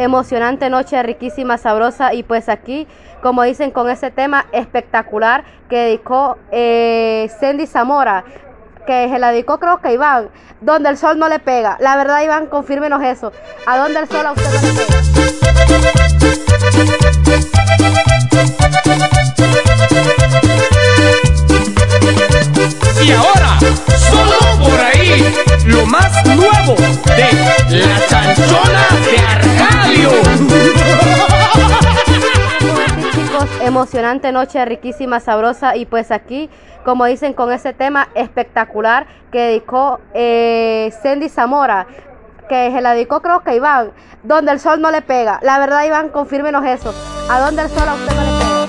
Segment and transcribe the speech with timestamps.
[0.00, 2.86] emocionante noche, riquísima, sabrosa y pues aquí,
[3.22, 7.30] como dicen con ese tema espectacular que dedicó eh,
[7.66, 8.24] Zamora,
[8.86, 11.76] que se la dedicó creo que Iván, donde el sol no le pega.
[11.80, 13.32] La verdad Iván, confírmenos eso.
[13.66, 15.00] ¿A dónde el sol a usted le pega?
[23.02, 23.58] Y ahora,
[24.10, 25.34] solo por ahí,
[25.70, 26.74] lo más nuevo
[27.06, 30.10] de la chanchona de Arcadio.
[33.62, 36.50] emocionante noche, riquísima, sabrosa y pues aquí,
[36.84, 41.86] como dicen con ese tema espectacular que dedicó eh, Sandy Zamora,
[42.48, 43.92] que se la dedicó creo que Iván,
[44.24, 45.38] donde el sol no le pega.
[45.42, 46.92] La verdad Iván, confírmenos eso.
[47.30, 48.59] ¿A dónde el sol a usted no le pega?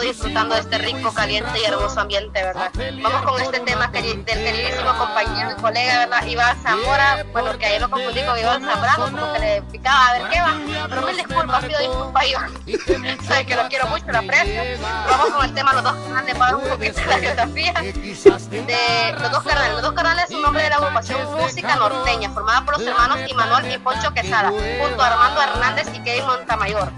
[0.00, 2.70] Disfrutando de este rico, caliente y hermoso ambiente, ¿verdad?
[3.02, 6.24] Vamos con este tema que- del queridísimo compañero y colega, ¿verdad?
[6.26, 10.12] Iván Zamora, bueno, que ayer lo confundí con Iván Zambrano, como que le picaba, a
[10.14, 10.54] ver qué va.
[10.88, 12.50] Pero mil disculpas, pido disculpas, Iván.
[13.26, 14.62] Sabes que lo quiero mucho, lo aprecio.
[15.08, 17.72] Vamos con el tema Los Dos Canales, para un poquito de la geografía.
[17.72, 19.72] De Los Dos Canales.
[19.72, 23.18] Los Dos Canales es un nombre de la agrupación Música Norteña, formada por los hermanos
[23.28, 26.90] Imanuel y Poncho Quesada, junto a Armando Hernández y Kevin Montamayor.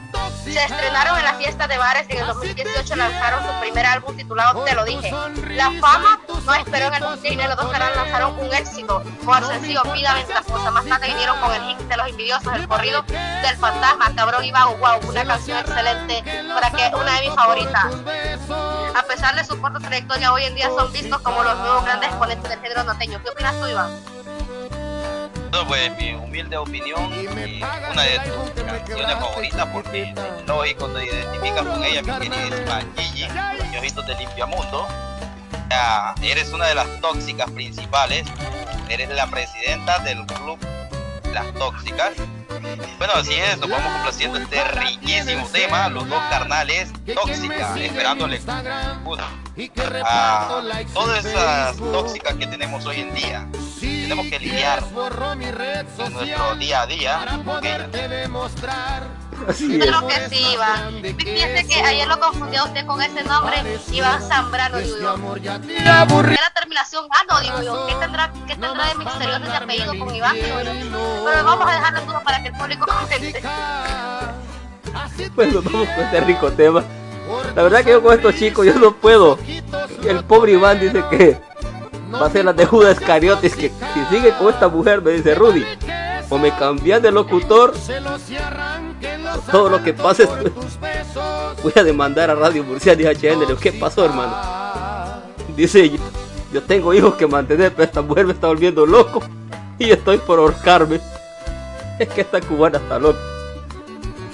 [0.45, 4.65] Se estrenaron en la fiesta de bares en el 2018 lanzaron su primer álbum titulado
[4.65, 5.11] Te lo dije.
[5.51, 9.83] La fama no esperó en el 2019, los dos canales lanzaron un éxito con sencillo
[9.95, 10.71] Vida Ventajosa.
[10.71, 14.53] Más tarde vinieron con el hit de los envidiosos, el corrido del fantasma, cabrón y
[14.53, 16.23] vago, wow, una canción excelente
[16.55, 17.87] para que una de mis favoritas.
[18.95, 22.09] A pesar de su corta trayectoria, hoy en día son vistos como los nuevos grandes
[22.09, 23.23] exponentes del género norteño.
[23.23, 24.12] ¿Qué opinas tú, Iván?
[25.53, 30.15] Bueno, pues mi humilde opinión y una de tus canciones favoritas porque
[30.79, 34.89] cuando te identificas con ella, mi queridísima Gigi, los ojitos de Limpiamundo,
[35.69, 38.25] ya eres una de las tóxicas principales,
[38.89, 40.59] eres la presidenta del club
[41.35, 42.15] Las Tóxicas.
[42.97, 48.41] Bueno, así es, nos vamos complaciendo este riquísimo tema, los dos carnales tóxicas, esperándole
[50.05, 50.49] a
[50.95, 53.49] todas esas tóxicas que tenemos hoy en día.
[53.81, 54.83] Tenemos que lidiar
[55.99, 57.21] en nuestro día a día.
[59.49, 59.87] Así es.
[59.87, 61.03] Creo que sí, Iván.
[61.03, 63.57] Fíjese que ayer lo confundió usted con ese nombre,
[63.91, 65.35] Iván Zambrano, digo yo.
[65.35, 67.07] ¿Qué la terminación?
[67.11, 67.87] Ah, no, digo yo.
[67.87, 70.35] ¿Qué tendrá, qué tendrá de misterioso ese apellido con Iván?
[70.35, 70.73] Digo yo.
[71.25, 73.43] Pero vamos a dejarlo todo para que el público comente.
[75.35, 76.85] Pues nos vamos con este rico tema.
[77.55, 79.39] La verdad que yo con estos chicos yo no puedo.
[80.07, 81.39] El pobre Iván dice que
[82.15, 85.35] va a ser la de Judas Iscariotes que si sigue con esta mujer me dice
[85.35, 85.65] Rudy
[86.29, 87.73] o me cambias de locutor
[89.51, 90.29] todo lo que pase
[91.63, 93.47] voy a demandar a Radio Murcia y HN.
[93.49, 94.35] Le ¿qué pasó hermano?
[95.57, 95.99] Dice yo,
[96.53, 99.23] yo tengo hijos que mantener pero esta mujer me está volviendo loco
[99.79, 101.01] y estoy por ahorcarme.
[101.99, 103.19] Es que esta cubana está loca.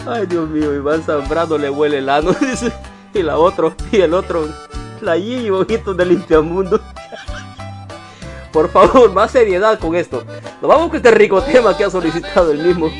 [0.06, 2.34] Ay, Dios mío, Iván Zambrano le huele el ano.
[3.14, 4.48] Y la otro, y el otro,
[5.00, 6.80] la Gigi Ojitos de Limpiamundo.
[8.52, 10.24] Por favor, más seriedad con esto.
[10.60, 12.90] Nos vamos con este rico tema que ha solicitado el mismo,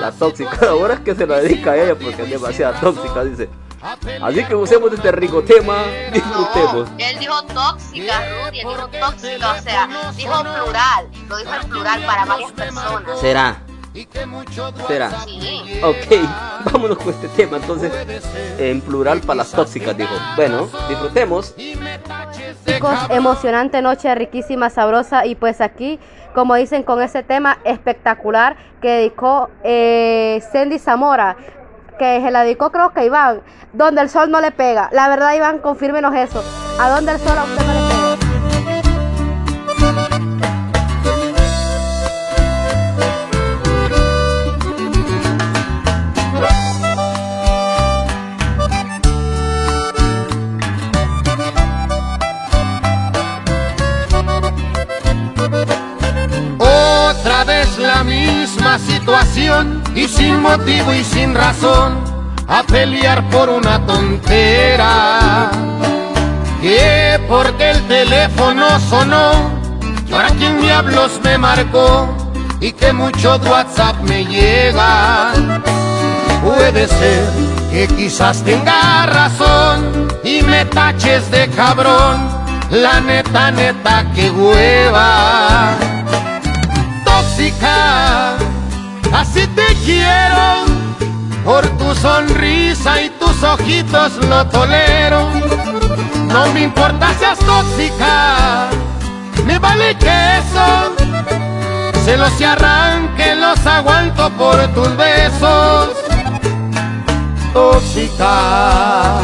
[0.00, 0.68] la tóxica.
[0.68, 3.48] Ahora es que se la dedica a ella porque es demasiado tóxica, dice.
[4.22, 6.88] Así que usemos este rico tema, disfrutemos.
[6.98, 12.04] Él dijo tóxica, Rudy, él dijo tóxica, o sea, dijo plural, lo dijo en plural
[12.04, 13.20] para varias personas.
[13.20, 13.65] ¿Será?
[13.96, 15.62] Sí.
[15.82, 16.28] Ok,
[16.72, 17.90] vámonos con este tema entonces.
[18.58, 20.14] En plural para las tóxicas, dijo.
[20.36, 21.54] Bueno, disfrutemos.
[22.66, 25.98] Chicos, emocionante noche, riquísima, sabrosa y pues aquí,
[26.34, 30.42] como dicen con ese tema espectacular que dedicó eh,
[30.78, 31.36] Zamora,
[31.98, 33.40] que se la dedicó creo que Iván,
[33.72, 34.90] donde el sol no le pega.
[34.92, 36.44] La verdad Iván, confírmenos eso.
[36.78, 38.15] ¿A dónde el sol a usted no le pega?
[58.78, 61.94] Situación y sin motivo y sin razón
[62.48, 65.50] a pelear por una tontera.
[66.60, 69.50] Que porque el teléfono sonó,
[70.08, 72.08] y ahora quién diablos me marcó
[72.60, 75.32] y que mucho WhatsApp me llega.
[76.42, 77.24] Puede ser
[77.70, 82.28] que quizás tenga razón y me taches de cabrón
[82.70, 85.74] La neta, neta, que hueva.
[87.04, 88.25] Tóxica,
[89.16, 90.66] así te quiero.
[91.44, 95.30] Por tu sonrisa y tus ojitos lo tolero.
[96.26, 98.68] No me importa seas tóxica,
[99.44, 100.94] me vale que eso.
[102.04, 105.90] Se los arranque, los aguanto por tus besos.
[107.52, 109.20] Tóxica.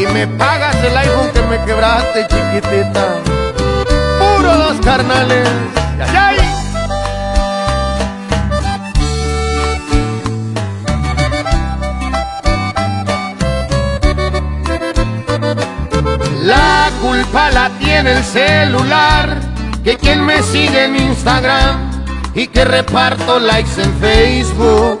[0.00, 3.41] Y me pagas el iPhone que me quebraste, chiquitita.
[4.84, 5.48] Carnales.
[16.42, 19.40] La culpa la tiene el celular,
[19.84, 21.90] que quien me sigue en Instagram
[22.34, 25.00] y que reparto likes en Facebook.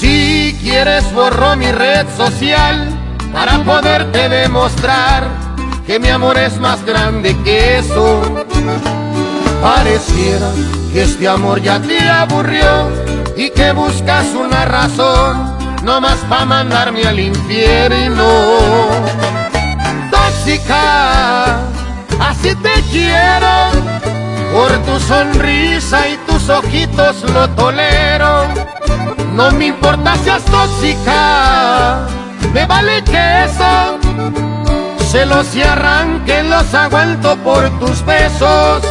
[0.00, 2.88] Si quieres borro mi red social
[3.32, 5.43] para poderte demostrar
[5.86, 8.22] que mi amor es más grande que eso.
[9.62, 10.50] Pareciera
[10.92, 12.90] que este amor ya te aburrió
[13.36, 18.24] y que buscas una razón nomás para mandarme al infierno
[20.44, 21.58] tóxica,
[22.20, 24.04] así te quiero.
[24.52, 28.44] Por tu sonrisa y tus ojitos lo tolero.
[29.32, 32.06] No me importa seas tóxica,
[32.52, 33.98] me vale que eso.
[35.14, 38.82] Se los y arranque, los aguanto por tus besos.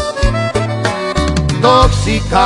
[1.61, 2.37] Tóxica.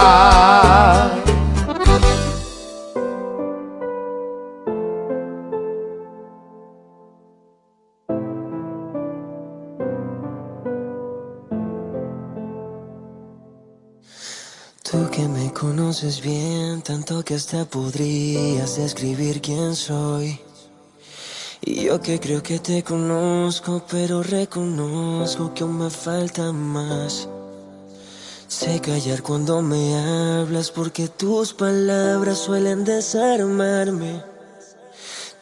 [14.82, 20.47] Tú que me conoces bien, tanto que hasta podrías describir quién soy.
[21.70, 27.28] Y yo que creo que te conozco, pero reconozco que aún me falta más.
[28.48, 34.24] Sé callar cuando me hablas porque tus palabras suelen desarmarme.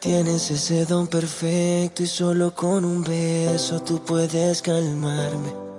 [0.00, 5.75] Tienes ese don perfecto y solo con un beso tú puedes calmarme.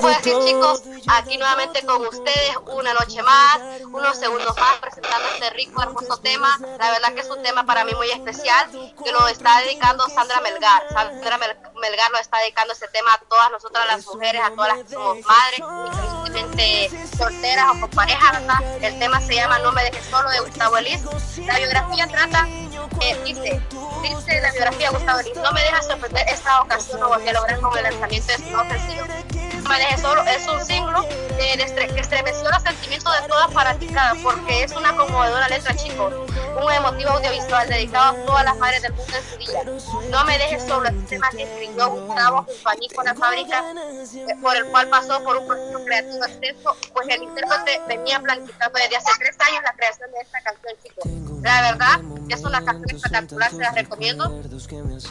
[0.00, 5.24] Pues de sí, chicos, aquí nuevamente con ustedes, una noche más, unos segundos más, presentando
[5.34, 6.58] este rico, hermoso tema.
[6.78, 8.68] La verdad que es un tema para mí muy especial,
[9.02, 10.82] que lo está dedicando Sandra Melgar.
[10.92, 14.76] Sandra Mel- Melgar lo está dedicando este tema a todas nosotras las mujeres, a todas
[14.76, 18.84] las que somos madres, inclusivemente solteras o con pareja, ¿verdad?
[18.84, 21.00] El tema se llama No me dejes solo de Gustavo Elis.
[21.46, 22.46] La biografía trata,
[23.00, 23.60] eh, dice,
[24.02, 27.32] dice la biografía de Gustavo Elis, no me dejas sorprender esta ocasión, no volví a
[27.32, 29.49] lograr con el lanzamiento de su nuevo.
[29.78, 30.58] Dejes solo, es un
[31.56, 36.12] de estre- que estremeció los sentimientos de todas fanaticadas, porque es una conmovedora letra, chicos.
[36.62, 39.62] Un emotivo audiovisual dedicado a todas las madres del mundo en su día.
[40.10, 43.64] No me dejes solo, un tema que escribió Gustavo a Nico la fábrica,
[44.14, 48.78] eh, por el cual pasó por un proceso creativo extenso, pues el intérprete venía planificando
[48.78, 51.04] desde hace tres años la creación de esta canción, chicos.
[51.42, 54.40] La verdad, es una canción espectacular, se la recomiendo.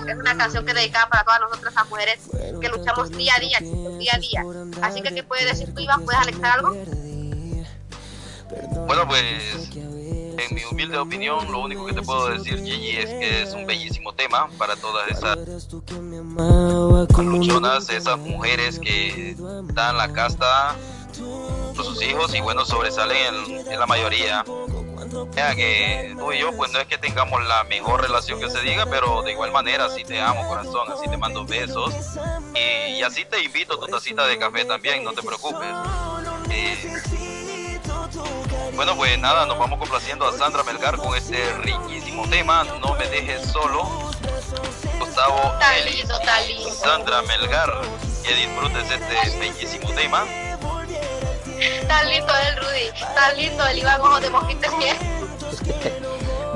[0.08, 2.20] Es una canción que dedicada para todas nosotras las mujeres
[2.62, 4.44] que luchamos día a día, día a día.
[4.82, 6.03] Así que, ¿qué puedes decir tú, Iván?
[6.03, 6.75] ¿Puedes anexar algo?
[8.88, 9.70] Bueno, pues
[10.39, 13.65] en mi humilde opinión, lo único que te puedo decir, Gigi, es que es un
[13.65, 15.38] bellísimo tema para todas esas
[17.18, 19.36] luchonas, esas mujeres que
[19.74, 20.75] dan la casta
[21.75, 24.44] por sus hijos y bueno, sobresalen en, en la mayoría.
[25.36, 28.62] Ya que tú y yo, pues no es que tengamos la mejor relación que se
[28.62, 31.94] diga, pero de igual manera, así te amo, corazón, así te mando besos.
[32.60, 35.70] Y, y así te invito a tu tacita de café también, no te preocupes.
[36.50, 37.00] Eh,
[38.74, 43.08] bueno, pues nada, nos vamos complaciendo a Sandra Melgar con este riquísimo tema, No me
[43.08, 44.10] dejes solo.
[45.00, 46.04] Gustavo Eli.
[46.72, 47.82] Sandra Melgar,
[48.24, 50.25] que disfrutes este bellísimo tema.
[51.88, 54.70] Tan lindo el Rudy, tan lindo el Iván Ojo de Mosquita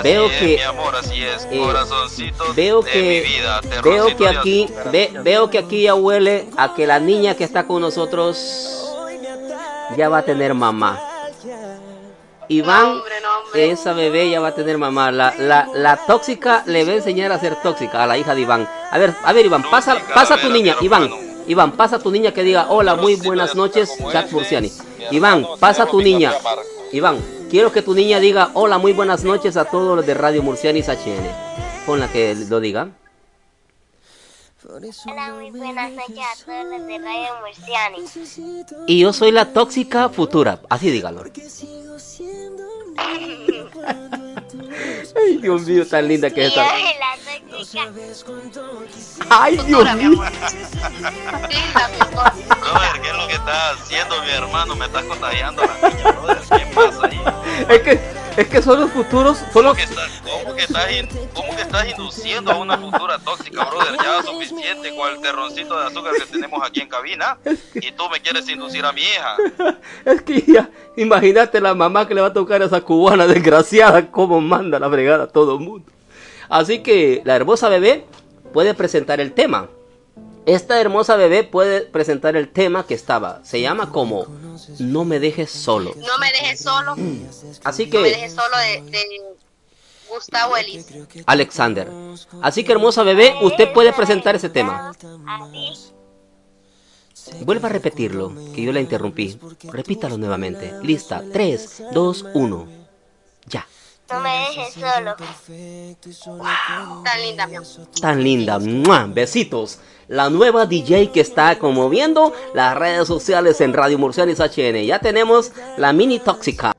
[0.03, 0.13] Fiel.
[0.19, 4.15] Veo es, que mi amor, así es, eh, corazoncitos veo de que mi vida, veo
[4.15, 7.81] que aquí ve- veo que aquí ya huele a que la niña que está con
[7.81, 8.37] nosotros
[9.97, 10.99] ya va a tener mamá.
[12.49, 13.71] Iván, No, hombre, no, hombre.
[13.71, 15.11] esa bebé ya va a tener mamá.
[15.11, 18.41] La, la, la tóxica le va a enseñar a ser tóxica a la hija de
[18.41, 18.69] Iván.
[18.91, 21.09] A ver, a ver, Iván, pasa, pasa a tu niña, Iván.
[21.47, 24.71] Iván, pasa a tu niña que diga hola, muy buenas noches, Chat Murciani.
[25.11, 26.33] Iván, pasa a tu niña.
[26.91, 27.17] Iván,
[27.53, 30.87] quiero que tu niña diga hola, muy buenas noches a todos los de Radio Murcianis
[30.87, 31.85] HN.
[31.85, 32.89] Pon la que lo diga.
[35.05, 37.97] Hola, muy buenas noches a todos los de Radio Murciani.
[38.87, 40.61] Y yo soy la tóxica futura.
[40.67, 41.25] Así dígalo.
[45.15, 46.65] Ay, Dios mío, tan linda que es esta.
[49.29, 50.11] Ay, Dios mío.
[50.17, 50.31] Brother,
[53.01, 54.75] ¿qué es lo que estás haciendo, mi hermano?
[54.75, 56.37] Me estás contagiando a la niña, brother.
[56.37, 57.21] ¿Qué pasa ahí?
[57.69, 57.99] Es que,
[58.37, 59.77] es que son los futuros, son ¿Cómo los...
[59.77, 63.97] que, estás, cómo, que estás, in- cómo que estás induciendo a una futura tóxica, brother?
[64.03, 67.37] Ya es suficiente con el terroncito de azúcar que tenemos aquí en cabina.
[67.75, 69.37] Y tú me quieres inducir a mi hija.
[70.05, 74.09] Es que ya, imagínate la mamá que le va a tocar a esa cubana desgraciada,
[74.11, 75.89] cómo manda la fregada a todo el mundo.
[76.49, 78.05] Así que la hermosa bebé
[78.51, 79.67] puede presentar el tema.
[80.45, 83.43] Esta hermosa bebé puede presentar el tema que estaba.
[83.45, 84.25] Se llama como
[84.79, 85.93] No me dejes solo.
[85.95, 86.95] No me dejes solo.
[87.63, 89.21] Así No me que, dejes solo de, de
[90.09, 90.87] Gustavo Elis.
[91.25, 91.89] Alexander.
[92.41, 94.93] Así que hermosa bebé, usted puede presentar ese tema.
[97.41, 99.39] Vuelva a repetirlo, que yo la interrumpí.
[99.71, 100.73] Repítalo nuevamente.
[100.83, 101.23] Lista.
[101.31, 102.67] 3, 2, 1.
[103.47, 103.65] Ya.
[104.09, 105.15] No me dejes solo.
[107.03, 107.67] Tan linda, mi amor.
[107.99, 108.59] tan linda.
[108.59, 109.05] ¡Mua!
[109.07, 109.79] Besitos.
[110.07, 114.85] La nueva DJ que está conmoviendo las redes sociales en Radio Murcianis HN.
[114.85, 116.73] Ya tenemos la mini tóxica.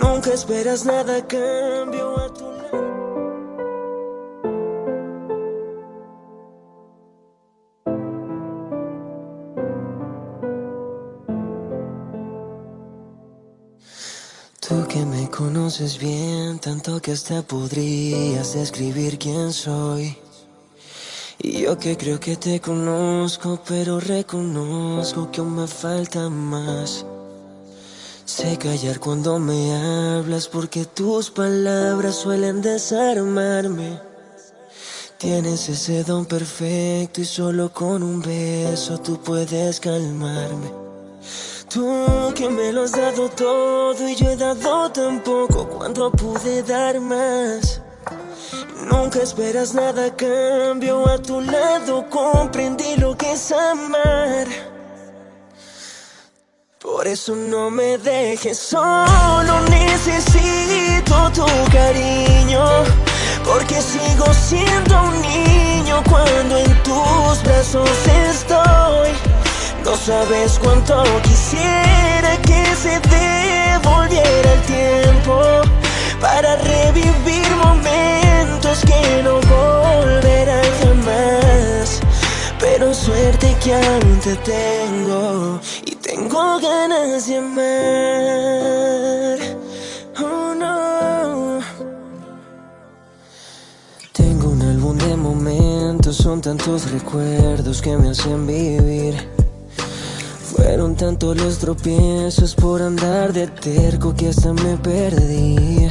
[0.00, 2.55] Nunca esperas nada cambio a tu
[14.68, 20.16] Tú que me conoces bien, tanto que hasta podrías describir quién soy.
[21.38, 27.06] Y yo que creo que te conozco, pero reconozco que aún me falta más.
[28.24, 34.00] Sé callar cuando me hablas porque tus palabras suelen desarmarme.
[35.16, 40.85] Tienes ese don perfecto y solo con un beso tú puedes calmarme.
[41.68, 46.62] Tú que me lo has dado todo y yo he dado tan poco cuando pude
[46.62, 47.80] dar más.
[48.88, 54.46] Nunca esperas nada a cambio, a tu lado comprendí lo que es amar.
[56.78, 62.64] Por eso no me dejes solo, necesito tu cariño.
[63.44, 67.90] Porque sigo siendo un niño cuando en tus brazos
[68.30, 69.25] estoy.
[69.86, 75.40] No sabes cuánto quisiera que se devolviera el tiempo
[76.20, 82.00] para revivir momentos que no volverán jamás.
[82.58, 89.38] Pero suerte que aún te tengo y tengo ganas de amar.
[90.18, 91.60] Oh no.
[94.12, 99.35] Tengo un álbum de momentos, son tantos recuerdos que me hacen vivir.
[100.56, 105.86] Fueron tantos los tropiezos por andar de terco que hasta me perdí.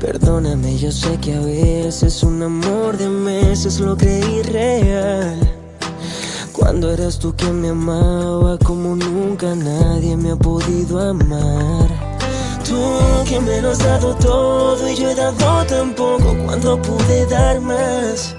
[0.00, 5.36] Perdóname, yo sé que a veces un amor de meses lo creí real.
[6.52, 11.88] Cuando eras tú quien me amaba como nunca nadie me ha podido amar.
[12.64, 12.78] Tú
[13.28, 17.60] que me lo has dado todo y yo he dado tan poco cuando pude dar
[17.60, 18.36] más.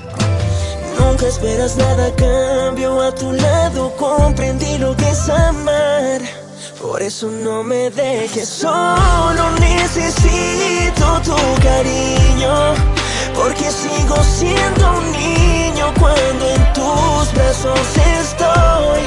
[1.00, 6.22] Nunca esperas nada cambio, a tu lado comprendí lo que es amar.
[6.82, 12.76] Por eso no me dejes solo, necesito tu cariño.
[13.36, 17.80] Porque sigo siendo un niño cuando en tus brazos
[18.20, 19.02] estoy.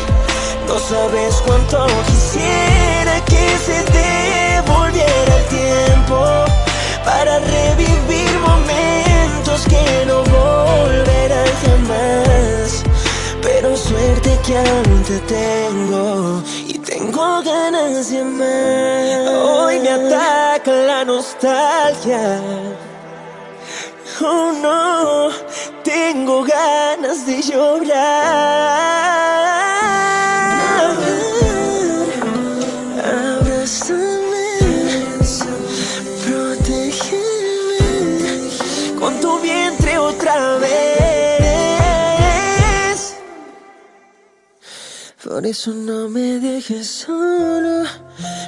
[0.66, 6.24] No sabes cuánto quisiera que se devolviera el tiempo
[7.04, 8.35] para revivir
[9.56, 12.82] momentos que no volverán jamás.
[13.42, 19.28] Pero suerte que aún te tengo y tengo ganas de amar.
[19.28, 22.40] Hoy me ataca la nostalgia.
[24.20, 25.30] Oh no,
[25.82, 28.75] tengo ganas de llorar.
[45.36, 47.84] Por eso no me dejes solo.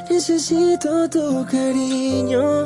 [0.08, 2.64] Necesito tu cariño.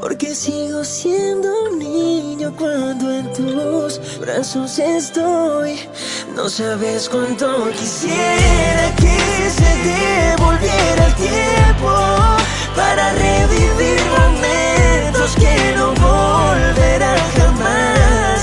[0.00, 5.78] Porque sigo siendo un niño cuando en tus brazos estoy.
[6.34, 11.92] No sabes cuánto quisiera que se devolviera el tiempo
[12.74, 18.40] para revivir momentos que no volverán jamás.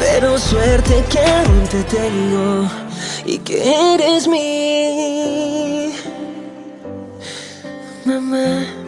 [0.00, 2.89] Pero suerte que aún te tengo
[3.50, 5.92] y que eres mi
[8.04, 8.79] mamá.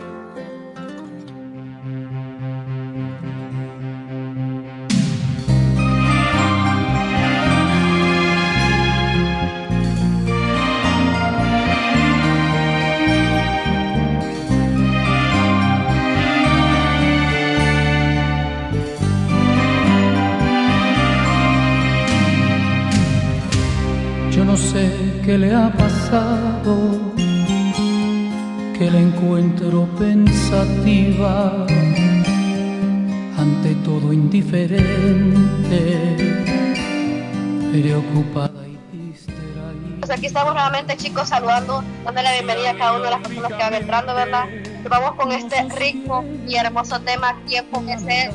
[25.33, 26.77] Qué le ha pasado,
[28.77, 31.65] que la encuentro pensativa,
[33.39, 35.81] ante todo indiferente,
[37.73, 39.73] preocupada y distraída.
[40.01, 43.53] Pues aquí estamos nuevamente chicos saludando, dando la bienvenida a cada una de las personas
[43.53, 44.45] que van entrando, ¿verdad?
[44.91, 48.33] Vamos con este rico y hermoso tema, ¿quién puede ser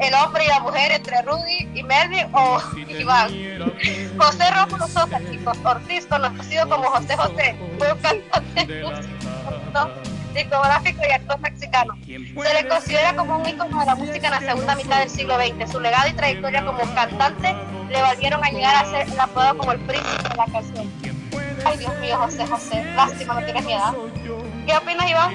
[0.00, 3.30] el hombre y la mujer entre Rudy y Melvin o Iván?
[4.18, 9.90] José Rómulo Sosa, chicos, Ortiz, conocido como José José, fue un cantante músico,
[10.34, 11.94] discográfico y actor mexicano.
[12.06, 15.36] Se le considera como un ícono de la música en la segunda mitad del siglo
[15.36, 15.70] XX.
[15.70, 17.54] Su legado y trayectoria como cantante
[17.90, 20.90] le valieron a llegar a ser apodado como el príncipe de la canción.
[21.64, 23.92] Ay, Dios mío, José José, lástima, no tienes mi edad.
[24.66, 25.32] ¿Qué opinas, Iván?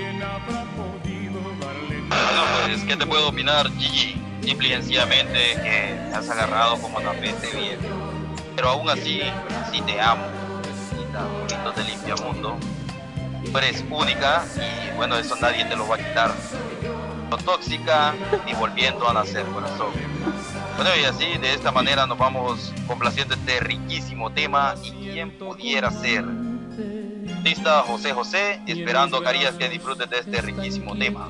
[2.08, 4.21] Bueno, pues, ¿qué te puedo opinar, Gigi?
[4.42, 7.80] Simple y sencillamente que te has agarrado como tapete bien.
[8.56, 9.22] Pero aún así,
[9.64, 10.26] así te amo.
[10.94, 12.58] Y bonito te limpia mundo.
[13.52, 16.32] Tú eres única y bueno, eso nadie te lo va a quitar.
[17.30, 18.14] No tóxica
[18.46, 19.92] ni volviendo a nacer, corazón.
[20.76, 24.76] Bueno, y así, de esta manera nos vamos complaciendo este riquísimo tema.
[24.84, 26.26] ¿Y quién pudiera ser?
[27.38, 31.28] Artista José José, esperando, Carías, que disfrutes de este riquísimo tema.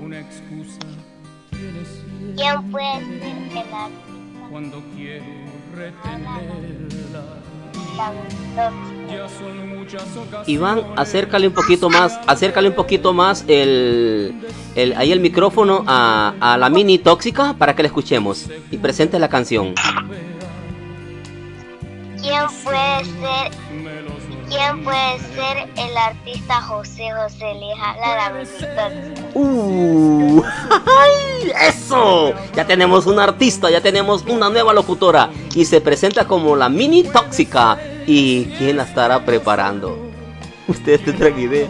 [0.00, 0.95] Una excusa
[2.36, 3.88] ¿Quién puede ser el artista?
[4.50, 5.24] cuando quiero
[5.74, 7.24] retenerla.
[9.08, 10.48] Ya son muchas ocasiones.
[10.48, 14.34] Iván, acércale un poquito más, acércale un poquito más el,
[14.74, 19.18] el ahí el micrófono a, a la mini tóxica para que la escuchemos y presente
[19.18, 19.74] la canción.
[22.20, 23.52] ¿Quién puede ser
[24.48, 27.54] ¿Quién puede ser el artista José José?
[27.54, 28.90] Le jala la bonita.
[29.34, 31.52] Uh, ¡ay!
[31.68, 32.32] ¡Eso!
[32.54, 37.02] Ya tenemos una artista, ya tenemos una nueva locutora y se presenta como la mini
[37.02, 37.78] tóxica.
[38.06, 39.98] ¿Y quién la estará preparando?
[40.68, 41.68] Ustedes tendrán idea.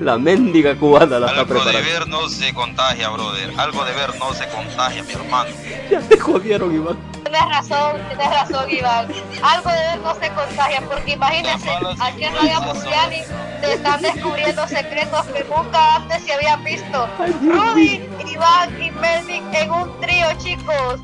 [0.00, 1.90] La mendiga cubana la está Algo de preparando.
[1.90, 3.50] ver no se contagia, brother.
[3.56, 5.50] Algo de ver no se contagia, mi hermano.
[5.90, 6.96] Ya te jodieron, Iván.
[7.24, 9.08] Tienes razón, tienes razón, Iván.
[9.42, 11.68] Algo de él no se contagia, porque imagínense,
[12.00, 13.22] aquí en Radio Musiani
[13.60, 17.08] se están descubriendo secretos que nunca antes se habían visto.
[17.42, 21.00] Rudy, Iván y Melvin en un trío, chicos.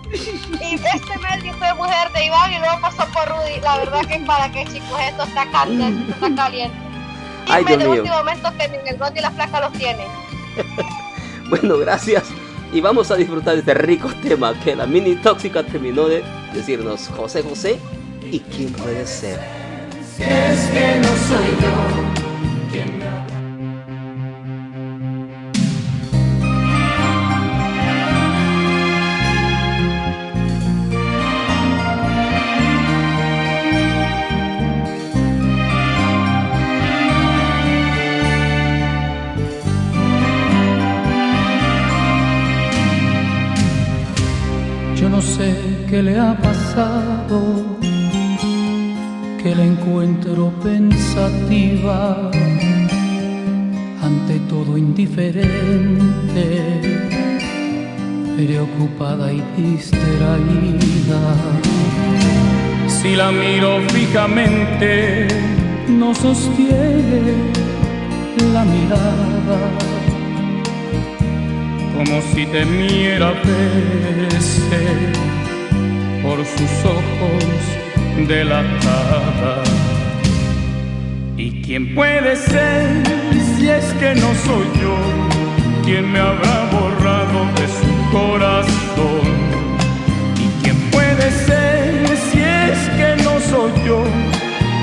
[0.61, 3.61] Y este Melvin fue mujer de Iván y luego pasó por Rudy.
[3.63, 6.77] La verdad que para qué, chicos, esto está caliente, esto está caliente.
[7.49, 8.03] Ay, Dime Dios de mío.
[8.03, 10.07] último momento que ni el Gondi y la flaca los tienen.
[11.49, 12.23] Bueno, gracias.
[12.73, 16.23] Y vamos a disfrutar de este rico tema que la mini tóxica terminó de
[16.55, 17.81] decirnos José José
[18.31, 19.41] y quién puede ser.
[20.19, 23.07] Es que no soy yo quien me
[46.03, 47.41] le ha pasado,
[49.43, 52.31] que la encuentro pensativa,
[54.03, 56.47] ante todo indiferente,
[58.37, 61.21] preocupada y distraída.
[62.87, 65.29] Si la miro fijamente,
[65.89, 67.51] no sostiene
[68.53, 69.59] la mirada
[71.97, 75.30] como si temiera verse
[76.31, 77.45] por sus ojos
[78.29, 79.65] delatada.
[81.37, 82.87] ¿Y quién puede ser
[83.57, 84.97] si es que no soy yo?
[85.85, 89.27] ¿Quién me habrá borrado de su corazón?
[90.45, 94.05] ¿Y quién puede ser si es que no soy yo?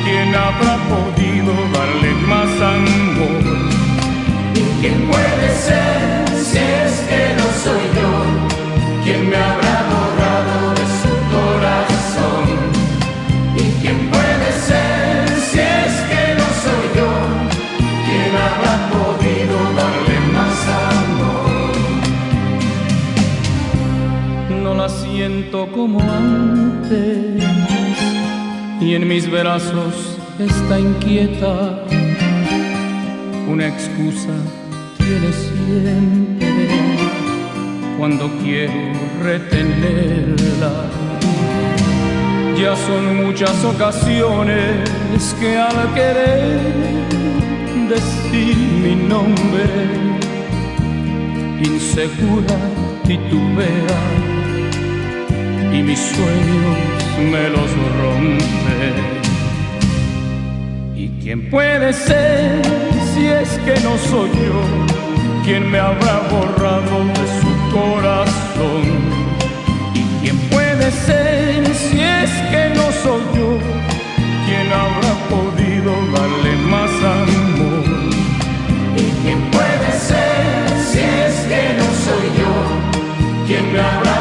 [0.03, 3.41] ¿Quién habrá podido darle más amor?
[4.53, 8.09] ¿Y quién puede ser si es que no soy yo?
[9.05, 9.86] ¿Quién me habrá
[28.87, 31.83] y en mis brazos está inquieta
[33.49, 34.33] una excusa
[34.97, 36.47] tiene siempre
[37.97, 40.71] cuando quiero retenerla.
[42.57, 46.61] Ya son muchas ocasiones que al querer
[47.89, 49.67] decir mi nombre,
[51.61, 52.57] insegura
[53.05, 53.99] titubea
[55.73, 58.93] y mis sueños me los rompe.
[60.95, 62.61] ¿Y quién puede ser
[63.13, 64.61] si es que no soy yo
[65.43, 68.83] quien me habrá borrado de su corazón?
[69.93, 73.57] ¿Y quién puede ser si es que no soy yo
[74.45, 77.83] quien habrá podido darle más amor?
[78.95, 82.87] ¿Y quién puede ser si es que no soy yo
[83.47, 84.16] quien me habrá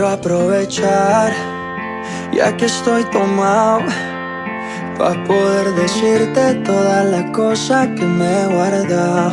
[0.00, 1.30] Quiero aprovechar,
[2.32, 3.80] ya que estoy tomado,
[4.96, 9.30] para poder decirte todas las cosas que me he guardado.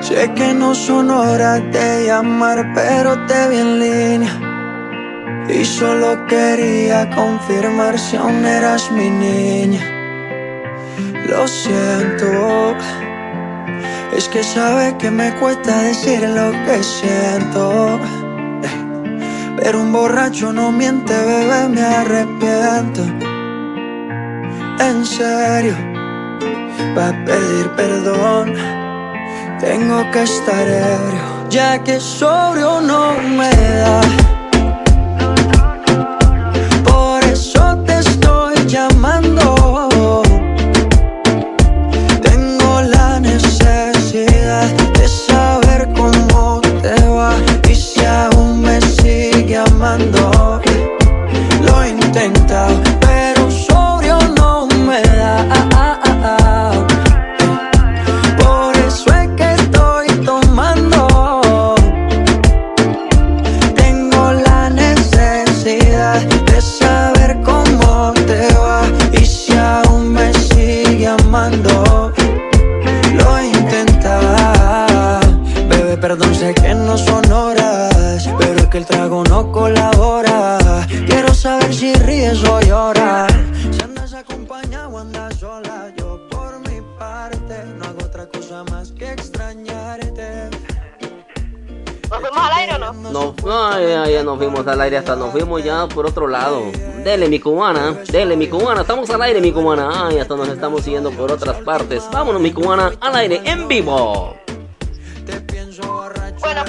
[0.00, 5.46] Sé que no son horas de llamar, pero te vi en línea.
[5.48, 9.84] Y solo quería confirmar si aún eras mi niña.
[11.28, 12.74] Lo siento,
[14.16, 18.19] es que sabe que me cuesta decir lo que siento.
[19.62, 23.02] Pero un borracho no miente, bebé, me arrepiento.
[24.80, 25.76] En serio,
[26.94, 28.54] para pedir perdón,
[29.60, 34.29] tengo que estar ebrio, ya que sobrio no me da.
[92.20, 92.92] ¿Nos fuimos al aire o no?
[92.92, 96.64] No, no, ya, ya nos fuimos al aire, hasta nos fuimos ya por otro lado.
[97.02, 100.06] Dele mi cubana, dele mi cubana, estamos al aire mi cubana.
[100.08, 102.06] Ay, hasta nos estamos siguiendo por otras partes.
[102.12, 104.36] Vámonos mi cubana al aire en vivo.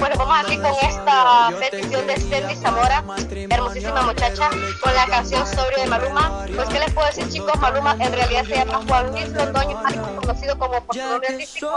[0.02, 3.04] Bueno, pues vamos aquí con esta petición de Cindy Zamora,
[3.52, 4.50] hermosísima muchacha,
[4.82, 6.44] con la canción Sobrio de Maluma.
[6.56, 7.56] Pues, ¿qué les puedo decir, chicos?
[7.60, 9.80] Maluma en realidad se llama Juan Luis Londoño,
[10.20, 11.70] conocido como por su nombre artístico.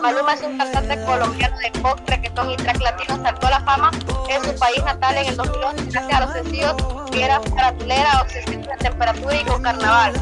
[0.00, 3.90] Maluma es un cantante colombiano de pop, reggaetón y track latino, saltó a la fama
[4.28, 6.74] en su país natal en el 2011 gracias a los sencillos
[7.10, 10.12] que era Faratulera, Obsesión de Temperatura y con Carnaval.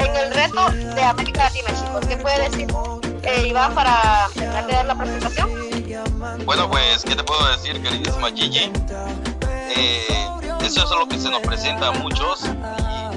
[0.00, 2.68] En el reto de América Latina, chicos, ¿qué puede decir
[3.22, 5.69] eh, Iván para terminar de dar la presentación?
[6.44, 8.70] Bueno, pues, ¿qué te puedo decir, queridísima Gigi?
[9.74, 10.28] Eh,
[10.62, 12.44] eso es lo que se nos presenta a muchos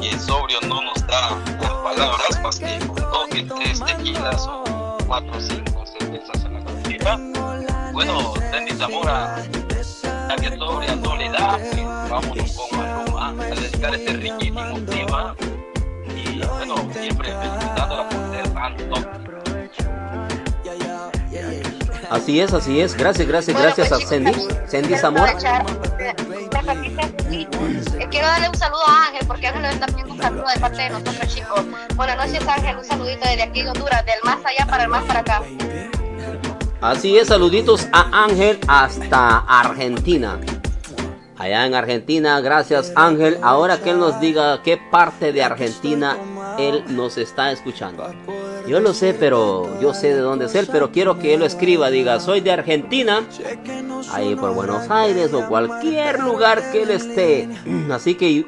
[0.01, 1.37] y, el sobrio no nos da
[1.83, 7.19] palabras más que dos y tres tequilas o cuatro cinco cervezas en la cartera.
[7.91, 9.43] Bueno, Cindy Zamora,
[10.29, 15.35] ya que sobria no le da, pues vámonos con Maluma a dedicar este riquísimo tema
[16.07, 19.23] y bueno, siempre felicitándola por ser tan top.
[22.13, 22.95] Así es, así es.
[22.95, 25.33] Gracias, gracias, Bueno, gracias a pues, Cindy quiero Zamora.
[27.27, 27.47] sí.
[27.99, 30.59] Eh, Quiero darle un saludo a Ángel porque Ángel nos está pidiendo un saludo de
[30.59, 31.65] parte de nosotros chicos.
[31.95, 35.03] Buenas noches Ángel, un saludito desde aquí de Honduras, del más allá para el más
[35.05, 35.41] para acá.
[36.81, 40.37] Así es, saluditos a Ángel hasta Argentina.
[41.39, 43.39] Allá en Argentina, gracias Ángel.
[43.41, 46.15] Ahora que él nos diga qué parte de Argentina
[46.59, 48.13] él nos está escuchando.
[48.67, 51.45] Yo lo sé, pero yo sé de dónde es él, pero quiero que él lo
[51.45, 53.21] escriba, diga, soy de Argentina,
[54.11, 57.49] ahí por Buenos Aires o cualquier lugar que él esté.
[57.91, 58.45] Así que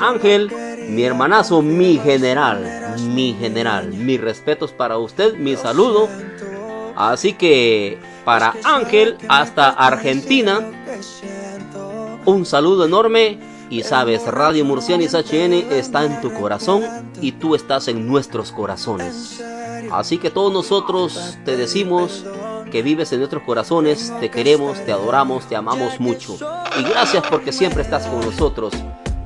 [0.00, 0.50] Ángel,
[0.88, 6.08] mi hermanazo, mi general, mi general, mis respetos para usted, mi saludo.
[6.96, 10.60] Así que para Ángel hasta Argentina,
[12.24, 16.82] un saludo enorme y sabes, Radio Murcianis HN está en tu corazón
[17.20, 19.42] y tú estás en nuestros corazones.
[19.90, 22.24] Así que todos nosotros te decimos
[22.70, 26.36] que vives en nuestros corazones, te queremos, te adoramos, te amamos mucho.
[26.78, 28.74] Y gracias porque siempre estás con nosotros.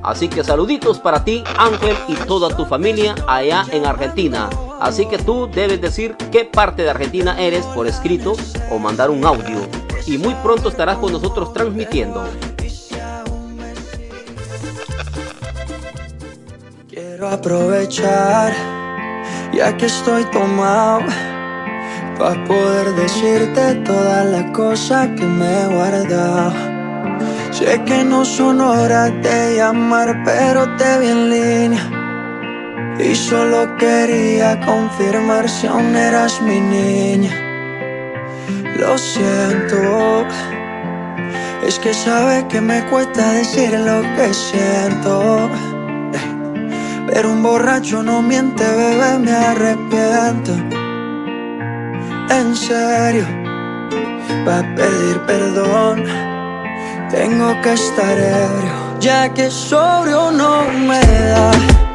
[0.01, 4.49] Así que saluditos para ti, Ángel, y toda tu familia allá en Argentina.
[4.79, 8.33] Así que tú debes decir qué parte de Argentina eres por escrito
[8.71, 9.67] o mandar un audio.
[10.07, 12.23] Y muy pronto estarás con nosotros transmitiendo.
[17.19, 18.53] Quiero aprovechar,
[19.51, 21.01] ya que estoy tomado,
[22.17, 26.53] para poder decirte toda la cosa que me he guardado.
[27.51, 32.95] Sé que no son horas de llamar, pero te vi en línea.
[32.97, 37.33] Y solo quería confirmar si aún eras mi niña.
[38.77, 40.25] Lo siento.
[41.67, 45.49] Es que sabe que me cuesta decir lo que siento.
[47.11, 50.51] Pero un borracho no miente, bebé, me arrepiento.
[52.29, 53.25] En serio,
[54.47, 56.03] va a pedir perdón.
[57.09, 61.88] Tengo que estar ebrio, ya que sobrio no me da.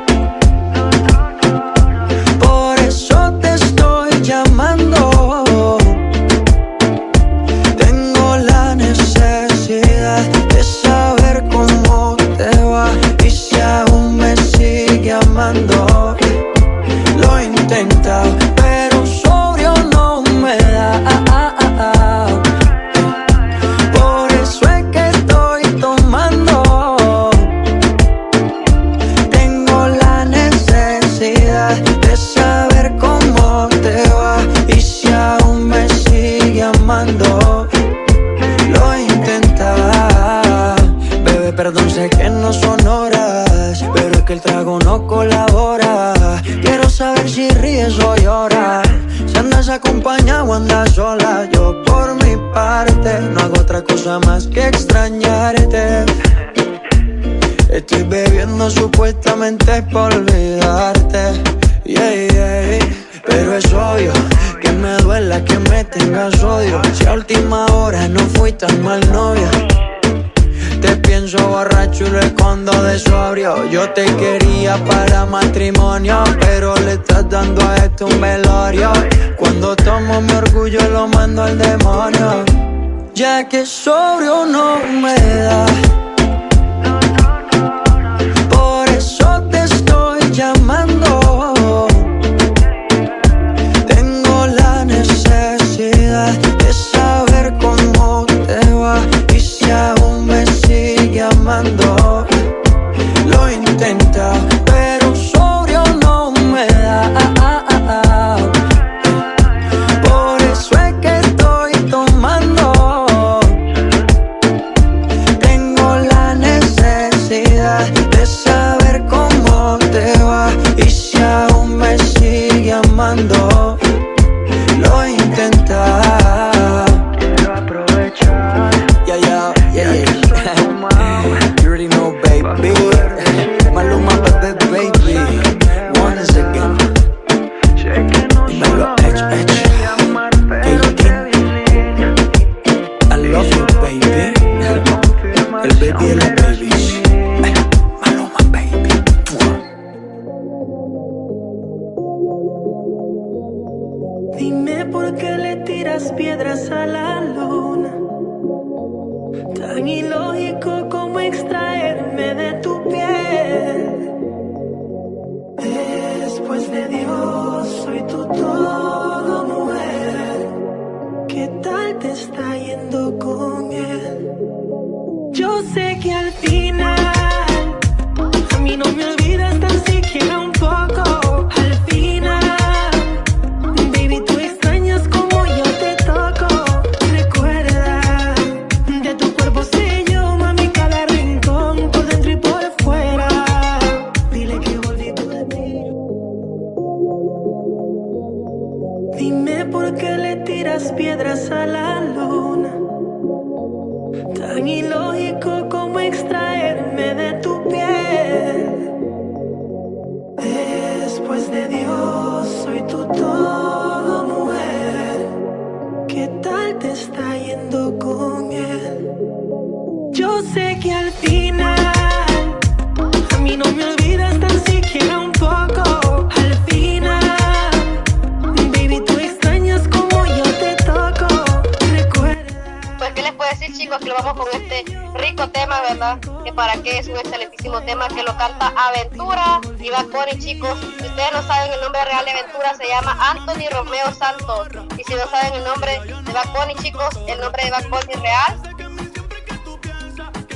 [247.26, 248.62] el nombre de Bad Bunny real.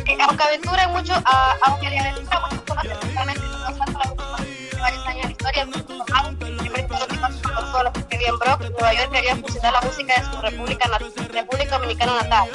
[0.05, 4.81] Que aunque aventura mucho, a, aunque le aventura mucho conoce principalmente no tanto la última
[4.81, 5.69] varios años de historia,
[6.61, 9.81] siempre tuvo que pasar por todos los que vivían Brock, Nueva York quería fusionar la
[9.81, 10.99] música de su República,
[11.33, 12.49] República Dominicana natal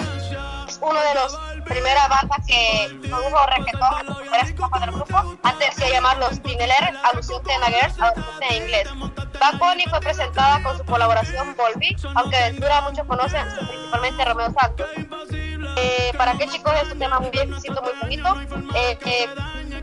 [0.84, 5.76] uno de los primeras bandas que produjo reggaetón en los primeros copas del grupo, antes
[5.76, 8.90] se llamaban los Tineleres, alusión a Girls, alusión en inglés.
[9.40, 14.54] Bad Bunny fue presentada con su colaboración Volvi, aunque de altura muchos conocen, principalmente Romeo
[14.60, 14.88] Santos.
[15.78, 16.74] Eh, ¿Para qué chicos?
[16.82, 18.36] es un tema muy bien, siento muy bonito.
[18.76, 19.30] Eh, eh,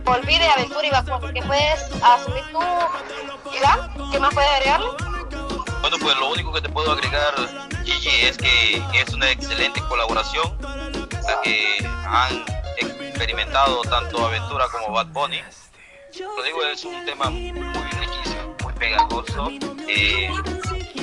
[0.05, 2.61] de Aventura y Bad Bunny, ¿qué puedes asumir tú,
[3.57, 4.11] Iván?
[4.11, 5.10] ¿Qué más puedes agregarle?
[5.81, 7.35] Bueno, pues lo único que te puedo agregar,
[7.85, 12.45] Gigi, es que es una excelente colaboración, la que han
[12.79, 15.41] experimentado tanto Aventura como Bad Bunny.
[16.19, 19.51] Lo digo, es un tema muy riquísimo, muy pegajoso.
[19.89, 20.31] Eh,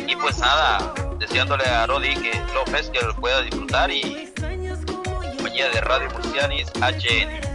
[0.08, 4.32] y pues nada, deseándole a Rodi que López que lo pueda disfrutar y
[5.38, 7.48] compañía de Radio Murcianis HN.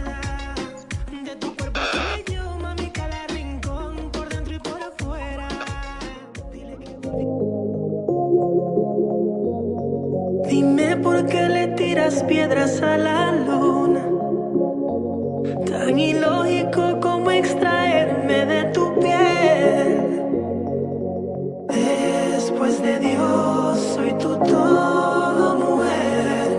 [10.41, 14.03] Dime por qué le tiras piedras a la luna.
[15.65, 20.23] Tan ilógico como extraerme de tu piel.
[21.69, 26.57] Después de Dios, soy tu todo, mujer.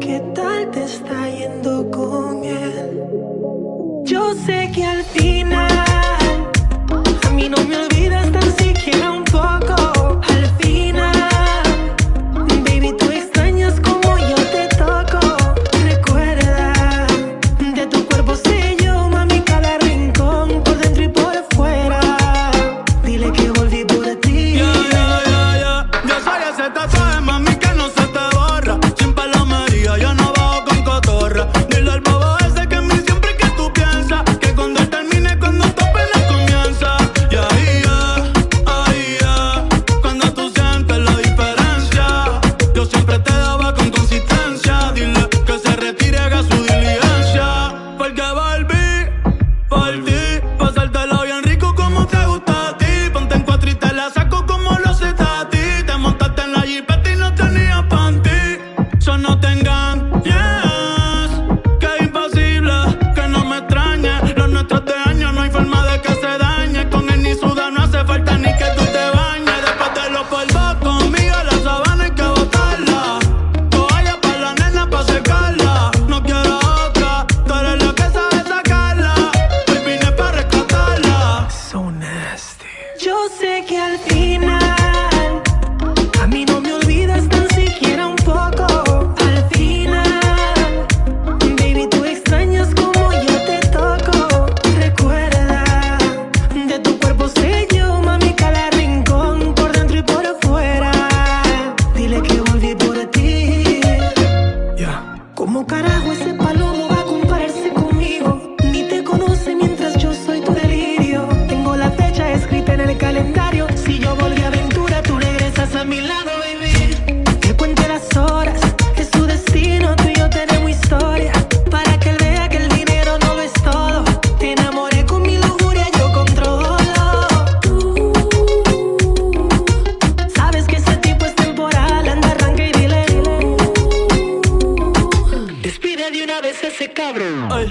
[0.00, 3.02] ¿Qué tal te está yendo con él?
[4.04, 5.70] Yo sé que al final
[7.26, 8.23] a mí no me olvidas.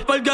[0.02, 0.33] Polka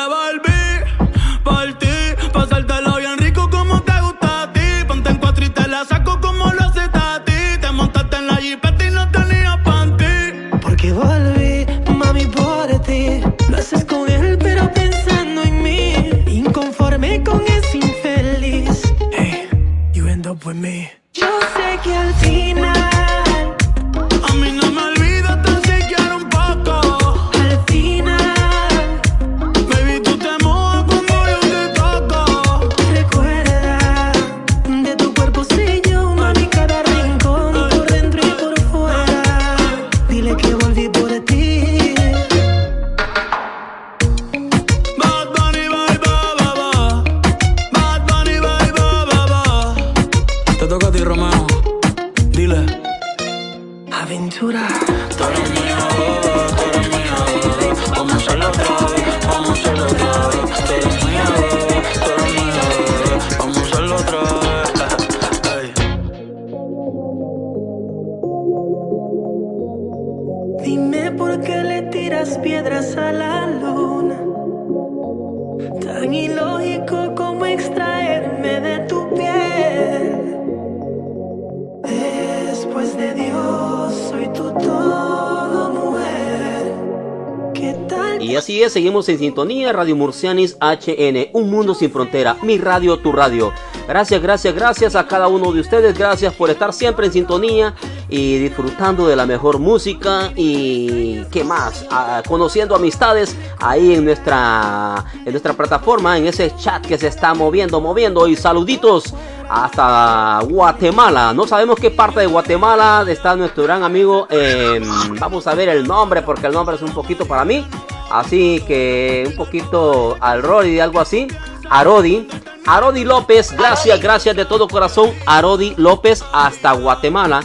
[88.79, 93.51] seguimos en sintonía, Radio Murcianis HN, Un Mundo Sin Frontera, mi radio, tu radio.
[93.89, 97.73] Gracias, gracias, gracias a cada uno de ustedes, gracias por estar siempre en sintonía
[98.07, 105.03] y disfrutando de la mejor música y qué más, Ah, conociendo amistades ahí en nuestra,
[105.25, 109.13] en nuestra plataforma, en ese chat que se está moviendo, moviendo y saluditos
[109.49, 111.33] hasta Guatemala.
[111.33, 114.25] No sabemos qué parte de Guatemala está nuestro gran amigo.
[114.29, 114.79] eh,
[115.19, 117.65] vamos a ver el nombre porque el nombre es un poquito para mí.
[118.09, 121.27] Así que un poquito al Rodi, algo así.
[121.69, 122.27] Arodi.
[122.65, 125.11] Arodi López, gracias, gracias de todo corazón.
[125.25, 127.41] Arodi López hasta Guatemala.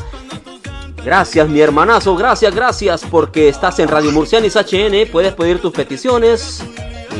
[1.04, 5.10] Gracias, mi hermanazo, gracias, gracias, porque estás en Radio Murcianis HN.
[5.12, 6.64] Puedes pedir tus peticiones.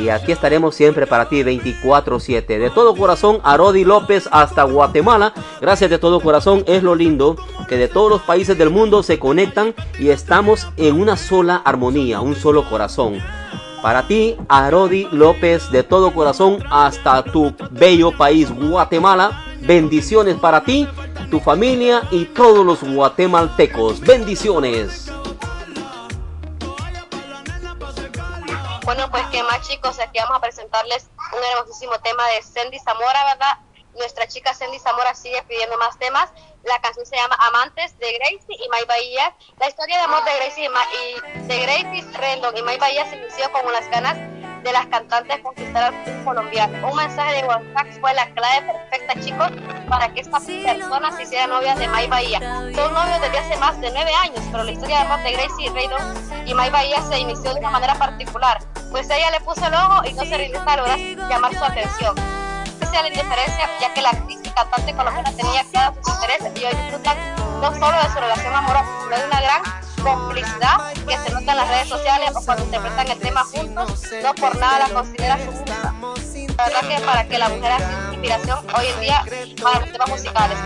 [0.01, 2.47] Y aquí estaremos siempre para ti 24-7.
[2.59, 5.33] De todo corazón, Arodi López hasta Guatemala.
[5.61, 6.65] Gracias de todo corazón.
[6.67, 7.37] Es lo lindo
[7.69, 12.21] que de todos los países del mundo se conectan y estamos en una sola armonía,
[12.21, 13.21] un solo corazón.
[13.83, 19.45] Para ti, Arodi López, de todo corazón hasta tu bello país, Guatemala.
[19.61, 20.89] Bendiciones para ti,
[21.31, 24.01] tu familia y todos los guatemaltecos.
[24.01, 25.11] Bendiciones.
[28.85, 33.25] Bueno, pues que más chicos, aquí vamos a presentarles un hermosísimo tema de Sandy Zamora,
[33.25, 33.59] ¿verdad?
[33.95, 36.29] Nuestra chica Sandy Zamora sigue pidiendo más temas.
[36.65, 39.35] La canción se llama Amantes de Gracie y May Bahía.
[39.59, 43.09] La historia de amor de Gracie y, Ma- y de Gracie Rendon y May Bahía
[43.09, 44.17] se inició con las ganas
[44.65, 46.89] de las cantantes conquistar al público colombiano.
[46.89, 49.51] Un mensaje de WhatsApp fue la clave perfecta, chicos,
[49.89, 52.41] para que estas personas se hicieran novias de May Bahía.
[52.75, 55.71] Son novios desde hace más de nueve años, pero la historia de amor de Gracie
[55.71, 58.59] Rendon y May Bahía se inició de una manera particular,
[58.91, 62.15] pues ella le puso el ojo y no se rindió hasta lograr llamar su atención.
[62.81, 66.53] Pese a la indiferencia, ya que la actriz y cantante colombiana tenía claros sus intereses
[66.55, 67.17] y hoy disfrutan
[67.61, 69.63] no solo de su relación amorosa, sino de una gran
[70.05, 74.35] complicidad que se nota en las redes sociales o cuando interpretan el tema juntos, no
[74.35, 75.95] por nada la considera su musa.
[76.57, 79.25] La verdad que para que la mujer haga inspiración hoy en día
[79.63, 80.59] para los temas musicales.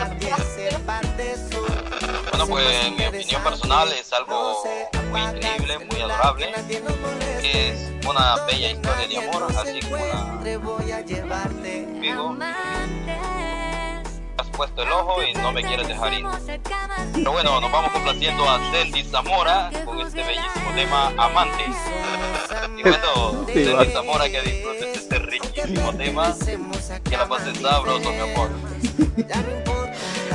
[2.30, 4.62] Bueno, pues en mi opinión personal es algo
[5.10, 6.52] muy increíble, muy adorable.
[7.42, 10.94] Es una bella historia de amor, así como la
[11.96, 12.36] amigo.
[14.58, 16.26] Puesto el ojo y no me quieres dejar ir.
[17.14, 21.62] Pero bueno, nos vamos complaciendo a Sandy Zamora con este bellísimo tema Amante.
[22.76, 26.34] Y bueno, Sí, Zamora, que disfrutes de este riquísimo tema.
[27.04, 28.50] Que la pases sabroso, mi amor.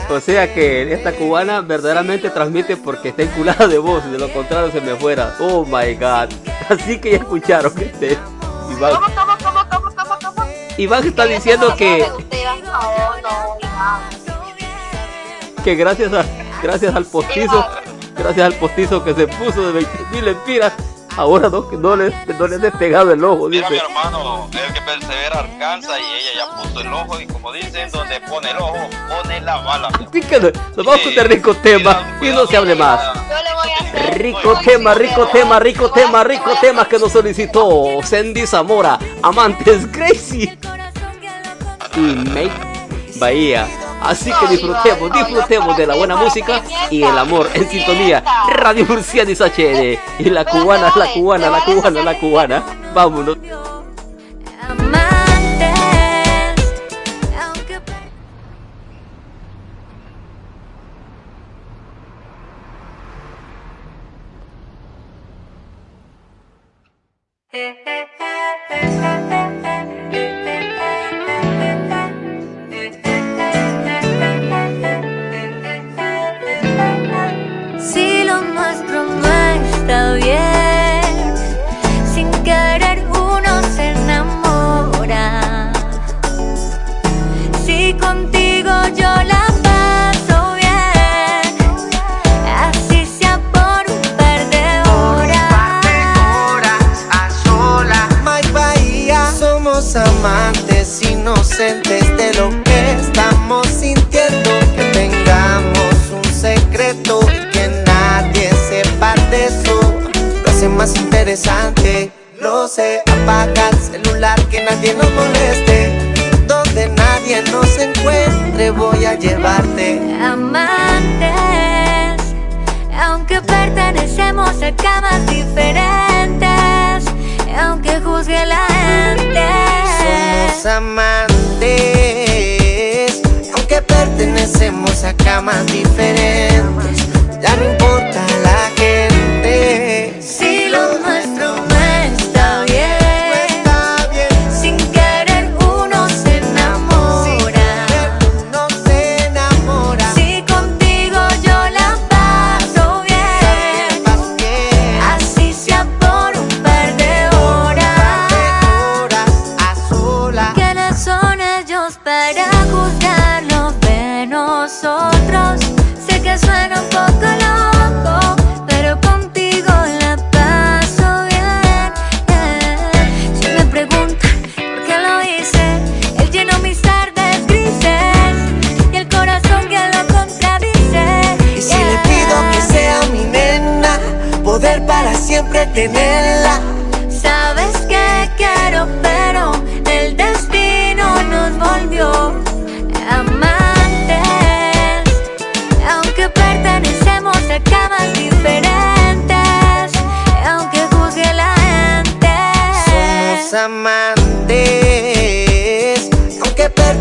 [0.10, 4.72] O sea que esta cubana verdaderamente transmite porque está enculada de voz, de lo contrario
[4.72, 5.36] se me fuera.
[5.42, 6.30] Oh my god.
[6.70, 8.18] Así que ya escucharon este.
[8.72, 9.02] Iván,
[10.78, 12.06] Iván está diciendo que,
[15.64, 16.26] que gracias a
[16.64, 17.66] gracias al postizo,
[18.18, 20.74] gracias al postizo que se puso de 20 mil empiras,
[21.18, 23.86] ahora no, que no le, no le he despegado el ojo, Mira mi dice.
[23.88, 28.20] hermano, el que persevera alcanza y ella ya puso el ojo y como dicen, donde
[28.22, 29.88] pone el ojo, pone la bala.
[29.90, 33.00] Así que nos vamos con este rico tema y no se hable más.
[33.14, 34.22] Yo le voy a hacer.
[34.22, 40.58] Rico tema, rico tema, rico tema, rico tema que nos solicitó Sandy Zamora, Amantes Gracie
[41.96, 42.52] y Make
[43.18, 43.68] Bahía.
[44.02, 48.24] Así que disfrutemos, disfrutemos de la buena música y el amor en sintonía.
[48.50, 52.64] Radio Murcianis HN y la cubana, la cubana, la cubana, la cubana.
[52.94, 53.38] Vámonos.
[67.54, 67.60] Si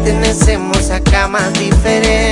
[0.02, 2.31] pertenecemos a camas diferentes.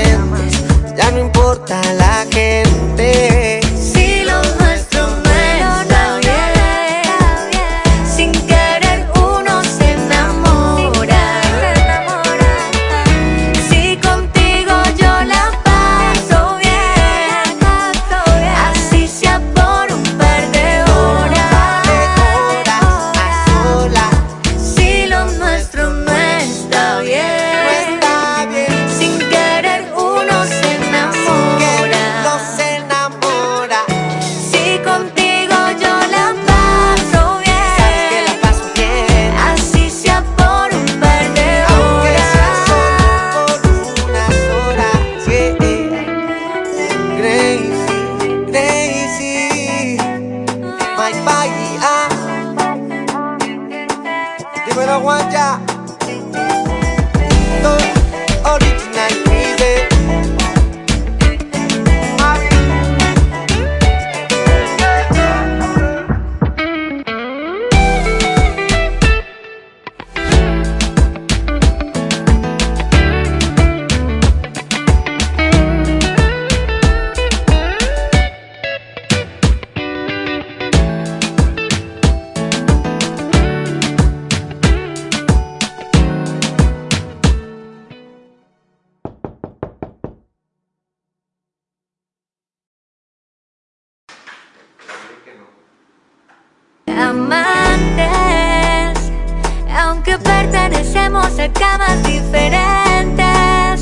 [100.31, 103.81] Pertenecemos a camas diferentes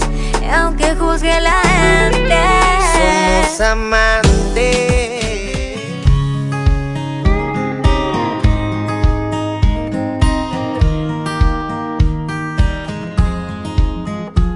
[0.51, 2.37] Aunque juzgue la gente.
[2.97, 5.19] Somos amantes.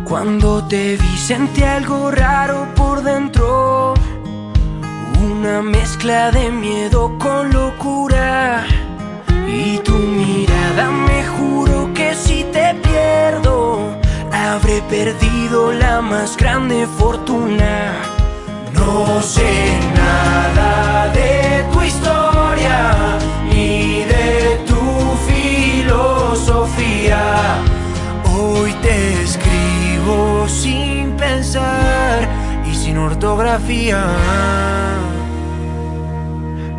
[0.05, 3.95] Cuando te vi sentí algo raro por dentro
[5.21, 8.67] Una mezcla de miedo con locura.
[9.49, 13.99] Y tu mirada me juro que si te pierdo,
[14.33, 17.93] habré perdido la más grande fortuna.
[18.75, 23.19] No sé nada de tu historia,
[23.51, 24.81] ni de tu
[25.29, 27.21] filosofía.
[28.35, 32.29] Hoy te escribo sin pensar
[32.71, 34.03] y sin ortografía.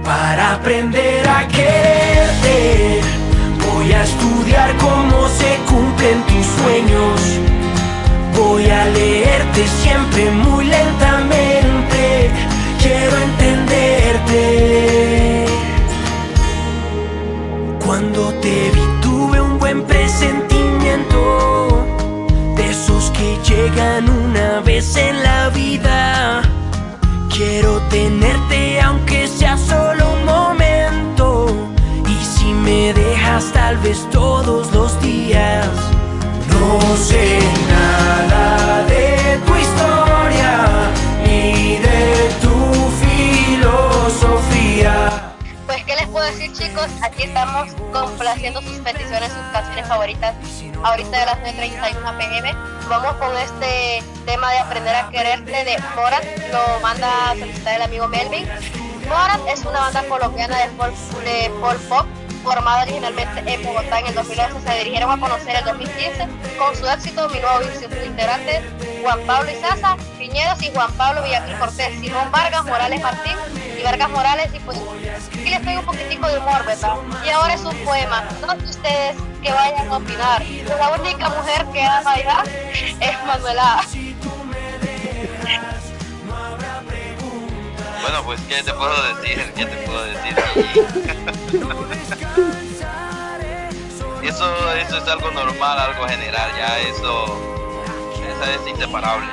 [0.04, 3.02] Para aprender a quererte
[3.66, 7.22] Voy a estudiar cómo se cumplen tus sueños.
[8.38, 12.32] Voy a leerte siempre muy lentamente
[12.82, 15.46] Quiero entenderte.
[17.86, 21.86] Cuando te vi tuve un buen presentimiento
[22.56, 26.42] De esos que llegan una vez en la vida.
[27.30, 29.72] Quiero tenerte aunque seas
[33.52, 35.68] tal vez todos los días.
[36.50, 40.90] No sé nada de tu historia
[41.26, 42.56] ni de tu
[43.56, 44.96] filosofía.
[45.66, 46.88] Pues, ¿qué les puedo decir, chicos?
[47.02, 50.36] Aquí estamos complaciendo sus peticiones, sus canciones favoritas.
[50.84, 52.56] Ahorita de las 9.31 pm.
[52.90, 56.24] Vamos con este tema de aprender a quererte de Morat.
[56.52, 58.48] Lo manda a solicitar el amigo Melvin.
[59.10, 62.06] Morat es una banda colombiana de folk, de folk pop
[62.44, 64.62] formada originalmente en Bogotá en el 2011.
[64.62, 66.28] Se dirigieron a conocer el 2015
[66.58, 67.90] con su éxito Mi Nuevo Vicio.
[67.90, 68.62] Sus integrantes
[69.02, 73.34] Juan Pablo Izaza, Piñeros y Juan Pablo Villacruz Cortés, Simón Vargas, Morales Martín
[73.78, 74.50] y Vargas Morales.
[74.54, 74.78] Y pues
[75.28, 76.96] aquí les traigo un poquitico de humor, ¿verdad?
[77.26, 78.24] Y ahora es un poema.
[78.42, 80.44] No sé ustedes que vayan a opinar.
[80.46, 82.44] La única mujer que ama ya
[83.00, 83.84] es Manuela.
[88.04, 89.40] Bueno, pues, ¿qué te puedo decir?
[89.56, 90.36] ¿Qué te puedo decir?
[94.24, 97.26] eso, eso es algo normal, algo general, ya eso,
[98.36, 99.26] esa es inseparable.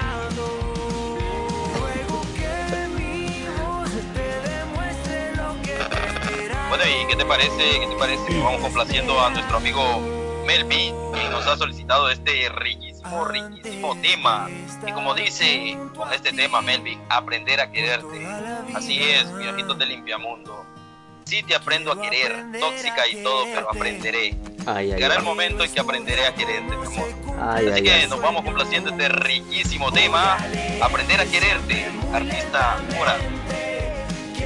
[6.69, 7.81] Bueno, ¿y qué te parece?
[7.81, 10.01] ¿Qué te parece vamos complaciendo a nuestro amigo
[10.47, 12.49] Melvin, que nos ha solicitado este
[13.03, 14.49] riquísimo, riquísimo tema?
[14.87, 18.27] Y como dice con este tema, Melvin, aprender a quererte.
[18.75, 20.67] Así es, mi ojito de limpiamundo.
[21.25, 24.37] Sí te aprendo a querer, tóxica y todo, pero aprenderé.
[24.67, 27.09] Ay, ay, Llegará el momento en que aprenderé a quererte, mi amor.
[27.41, 28.09] Ay, Así ay, que ay.
[28.09, 30.39] nos vamos complaciendo este riquísimo tema,
[30.83, 33.17] Aprender a quererte, artista Mora.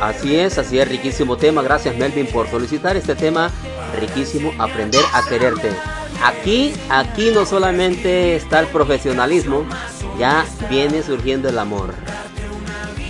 [0.00, 1.62] Así es, así es, riquísimo tema.
[1.62, 3.50] Gracias Melvin por solicitar este tema
[3.98, 5.70] riquísimo, aprender a quererte.
[6.24, 9.66] Aquí, aquí no solamente está el profesionalismo,
[10.18, 11.92] ya viene surgiendo el amor.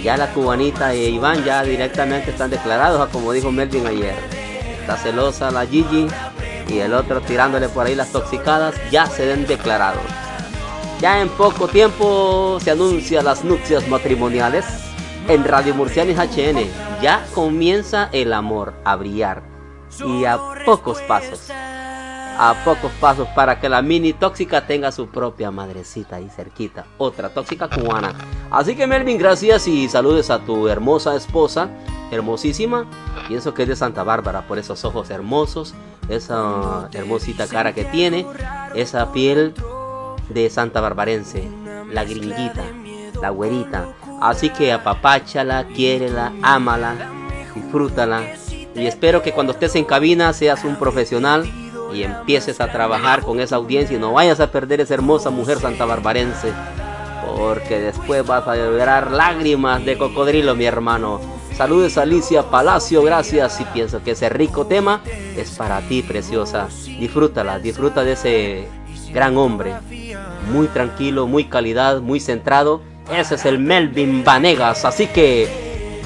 [0.02, 4.16] Ya la cubanita e Iván ya directamente están declarados, a como dijo Melvin ayer.
[4.80, 6.08] Está celosa la Gigi
[6.68, 10.02] y el otro tirándole por ahí las toxicadas, ya se ven declarados.
[11.00, 14.64] Ya en poco tiempo se anuncian las nupcias matrimoniales
[15.28, 16.68] en Radio Murcianis HN.
[17.00, 19.44] Ya comienza el amor a brillar
[20.04, 20.36] y a
[20.66, 21.52] pocos pasos.
[22.36, 26.84] A pocos pasos para que la mini tóxica tenga su propia madrecita ahí cerquita.
[26.98, 28.12] Otra tóxica cubana.
[28.50, 31.68] Así que Melvin, gracias y saludes a tu hermosa esposa.
[32.10, 32.86] Hermosísima.
[33.28, 35.74] Pienso que es de Santa Bárbara por esos ojos hermosos.
[36.08, 38.26] Esa hermosita cara que tiene.
[38.74, 39.54] Esa piel
[40.28, 41.48] de Santa Barbarense,
[41.90, 42.64] la gringuita,
[43.20, 43.88] la güerita.
[44.20, 46.94] Así que apapáchala, quiérela, ámala,
[47.54, 48.22] disfrútala.
[48.74, 51.48] Y espero que cuando estés en cabina seas un profesional
[51.94, 55.58] y empieces a trabajar con esa audiencia y no vayas a perder esa hermosa mujer
[55.58, 56.52] santa barbarense.
[57.36, 61.20] Porque después vas a llorar lágrimas de cocodrilo, mi hermano.
[61.56, 63.60] Saludos Alicia Palacio, gracias.
[63.60, 65.00] Y pienso que ese rico tema
[65.36, 66.68] es para ti, preciosa.
[66.98, 68.68] Disfrútala, disfruta de ese
[69.12, 69.72] gran hombre.
[70.52, 72.82] Muy tranquilo, muy calidad, muy centrado.
[73.12, 74.84] Ese es el Melvin Vanegas.
[74.84, 75.48] Así que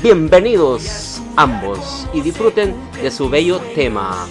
[0.03, 4.29] bienvenidos ambos y disfruten de su bello tema.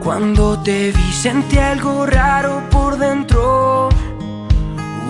[0.00, 3.90] Cuando te vi sentí algo raro por dentro,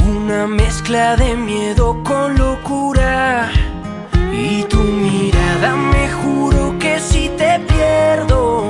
[0.05, 3.53] una mezcla de miedo con locura.
[4.33, 8.65] Y tu mirada me juro que si te pierdo,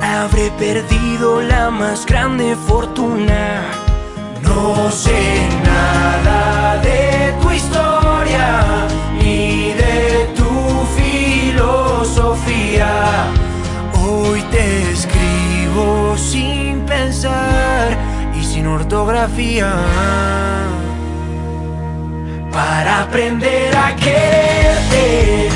[0.00, 3.62] habré perdido la más grande fortuna.
[4.42, 8.86] No sé nada de tu historia
[16.16, 17.96] sin pensar
[18.38, 19.72] y sin ortografía.
[22.52, 25.48] Para aprender a quererte,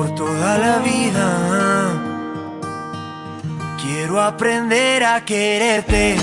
[0.00, 1.28] por toda la vida.
[3.82, 6.16] Quiero aprender a quererte.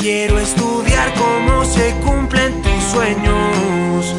[0.00, 4.14] Quiero estudiar cómo se cumplen tus sueños.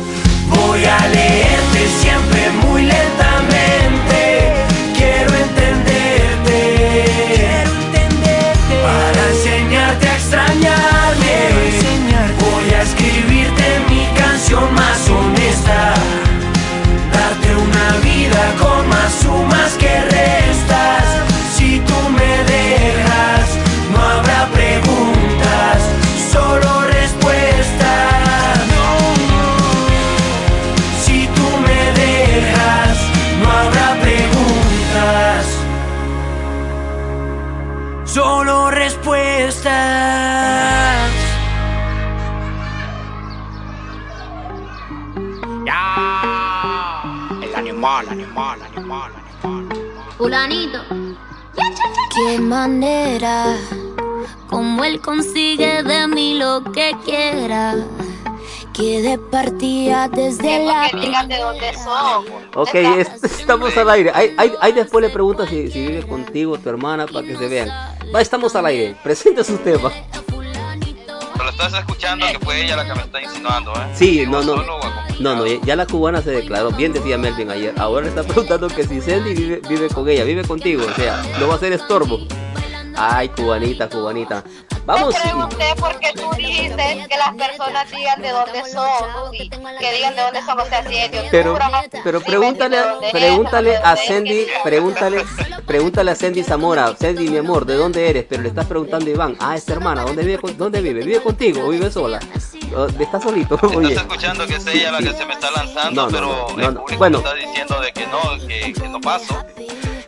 [0.50, 4.20] Voy a leerte siempre muy lentamente.
[4.98, 6.60] Quiero entenderte.
[7.30, 8.76] Quiero entenderte.
[8.88, 11.36] Para enseñarte a extrañarme.
[12.44, 16.23] Voy a escribirte mi canción más honesta.
[18.60, 19.13] Con más
[50.24, 50.80] Fulanito.
[52.16, 53.58] Qué manera,
[54.50, 57.76] como él consigue de mí lo que quiera.
[58.72, 60.90] Que de partida desde la
[61.28, 62.24] de dónde son.
[62.56, 64.12] Ok, es- estamos al aire.
[64.16, 67.48] Ahí, ahí- ahí después le pregunta si, si vive contigo, tu hermana, para que se
[67.50, 67.68] vean.
[68.16, 68.96] Va, estamos al aire.
[69.04, 69.92] Presente su tema.
[71.54, 73.92] Estás escuchando que fue ella la que me está insinuando, ¿eh?
[73.94, 74.56] Sí, no, no.
[75.20, 76.72] No, no, ya la cubana se declaró.
[76.72, 77.76] Bien decía Melvin ayer.
[77.78, 80.84] Ahora le está preguntando que si Sandy vive, vive con ella, vive contigo.
[80.84, 82.22] O sea, no va a ser estorbo.
[82.96, 84.44] Ay, cubanita, cubanita.
[84.86, 85.16] Vamos.
[85.16, 89.50] Creo usted porque tú dijiste que las personas digan de dónde son, Rudy.
[89.80, 92.78] Que digan de dónde son, o sea, si es de Pero, Honduras, pero pregúntale,
[93.12, 95.24] pregúntale a Sandy, pregúntale,
[95.66, 98.26] pregúntale a Sandy Zamora, Sandy mi amor, ¿de dónde eres?
[98.28, 100.40] Pero le estás preguntando a Iván, ah, esta hermana, ¿dónde vive?
[100.40, 101.02] con- ¿Dónde vive?
[101.04, 102.20] ¿Vive contigo o vive sola?
[102.76, 103.58] ¿O ¿Está solito?
[103.76, 106.28] Oye, Estás escuchando que es ella la que se me está lanzando, No, no, pero
[106.28, 107.18] no, no, el público Bueno.
[107.20, 109.46] está diciendo de que no, que, que no paso.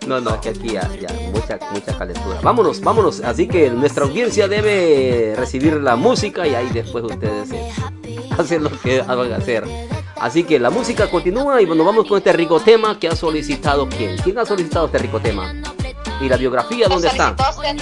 [0.08, 2.40] No, no, que aquí ya, ya, mucha, mucha calentura.
[2.42, 3.22] Vámonos, vámonos.
[3.22, 7.72] Así que nuestra audiencia debe recibir la música y ahí después ustedes eh,
[8.38, 9.64] hacen lo que van a hacer.
[10.18, 13.88] Así que la música continúa y nos vamos con este rico tema que ha solicitado
[13.90, 14.18] quién.
[14.18, 15.54] ¿Quién ha solicitado este rico tema?
[16.22, 17.36] ¿Y la biografía dónde está?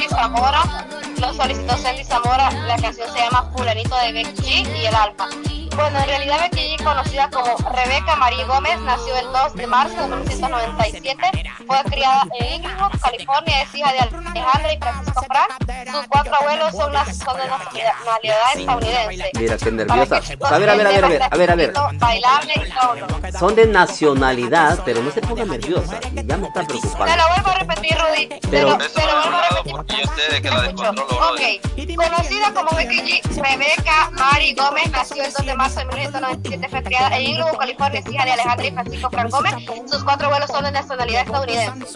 [0.10, 0.88] Zamora,
[1.20, 5.30] lo solicitó Sandy Zamora, la canción se llama Fulanito de Becky y el Alfa.
[5.76, 9.96] Bueno, en realidad Becky G, conocida como Rebeca Marie Gómez, nació el 2 de marzo
[9.96, 15.92] de 1997, fue criada en Inglewood, California, es hija de Alejandra y Francisco Frank.
[15.92, 19.32] Sus cuatro abuelos son, las, son de nacionalidad estadounidense.
[19.40, 20.16] Mira, qué nerviosa.
[20.18, 21.74] A ver, a ver, a ver, a ver, a ver, a ver.
[21.94, 23.40] Bailable y todo.
[23.40, 26.00] Son de nacionalidad, pero no se ponga nerviosa.
[26.14, 27.16] Ya me está Te preocupando.
[27.16, 28.28] lo vuelvo a repetir, Rudy.
[28.28, 30.42] Te Pero- lo, te lo vuelvo a repetir.
[30.42, 30.70] Que la.
[30.70, 31.42] Ok,
[31.96, 36.84] conocida como Becky G, Rebeca Mari Gómez nació el 2 de marzo de 1997, fue
[36.84, 39.54] criada en Inglewood, California, es hija de Alejandra y Francisco Frank Gómez.
[39.90, 41.88] Sus cuatro abuelos son de nacionalidad estadounidense.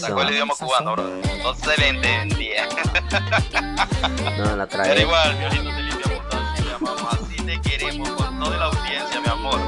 [0.00, 1.04] Sacó el idioma cubano, bro.
[1.42, 2.66] No se le entendía.
[4.38, 5.02] No, la Pero trae.
[5.02, 9.20] igual, violito te limpia mucho, así te amamos, así te queremos con toda la audiencia,
[9.20, 9.60] mi amor.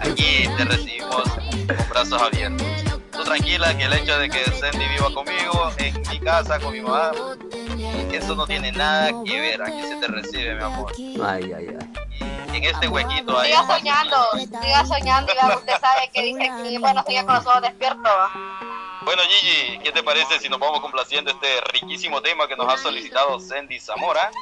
[0.00, 2.66] Aquí te recibimos con brazos abiertos.
[3.12, 6.80] Tú tranquila que el hecho de que Sandy viva conmigo, en mi casa, con mi
[6.80, 7.12] mamá,
[8.12, 9.62] eso no tiene nada que ver.
[9.62, 10.92] Aquí se te recibe, mi amor.
[11.24, 11.88] Ay, ay, ay.
[12.52, 13.50] En este huequito ahí.
[13.50, 14.16] Siga soñando,
[14.62, 18.12] siga soñando, y usted sabe que dice que bueno, sigue con los ojos despiertos.
[19.06, 22.76] Bueno, Gigi, ¿qué te parece si nos vamos complaciendo este riquísimo tema que nos ha
[22.76, 24.32] solicitado Sandy Zamora?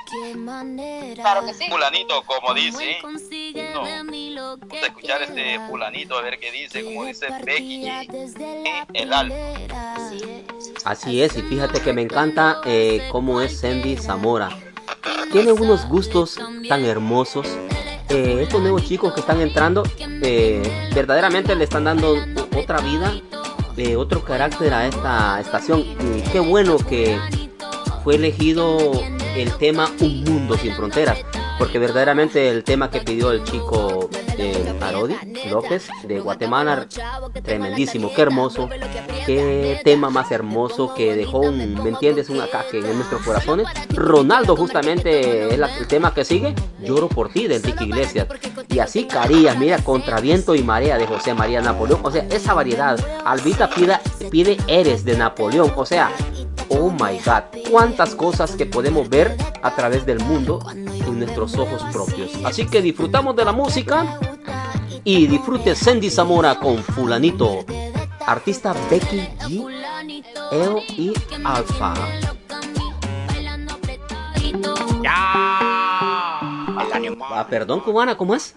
[1.17, 1.69] Claro que sí.
[1.69, 2.99] Fulanito, como dice.
[3.03, 8.87] No, vamos a escuchar este fulanito a ver qué dice, como dice Becky G.
[8.95, 9.37] El alfa.
[10.85, 14.51] Así es, y fíjate que me encanta eh, cómo es Sandy Zamora.
[15.33, 17.47] Tiene unos gustos tan hermosos.
[18.11, 20.63] Eh, estos nuevos chicos que están entrando, eh,
[20.95, 22.17] verdaderamente le están dando
[22.55, 23.15] otra vida,
[23.97, 25.81] otro carácter a esta estación.
[25.81, 27.19] Y qué bueno que
[28.05, 28.93] fue elegido
[29.37, 31.19] el tema Un Mundo Sin Fronteras,
[31.59, 35.15] porque verdaderamente el tema que pidió el chico eh, Arodi
[35.51, 36.87] López de Guatemala,
[37.43, 38.69] tremendísimo, qué hermoso.
[39.27, 42.29] qué tema más hermoso que dejó un, ¿me entiendes?
[42.31, 43.67] Un acaque en nuestros corazones.
[43.95, 48.27] Ronaldo justamente es la- el tema que sigue, Lloro por ti de Enrique Iglesias.
[48.69, 52.01] Y así Carías, mira, Contra Viento y Marea de José María Napoleón.
[52.03, 52.99] O sea, esa variedad.
[53.25, 55.73] Albita pida, pide Eres de Napoleón.
[55.77, 56.11] O sea,
[56.69, 60.61] oh my god, cuántas cosas que podemos ver a través del mundo
[61.15, 62.33] nuestros ojos propios.
[62.45, 64.19] Así que disfrutamos de la música
[65.05, 67.65] y disfrute Sandy Zamora con Fulanito.
[68.27, 71.13] Artista Becky G, EO y
[71.45, 71.95] Alfa.
[77.37, 78.55] Ah, perdón, cubana, ¿cómo es?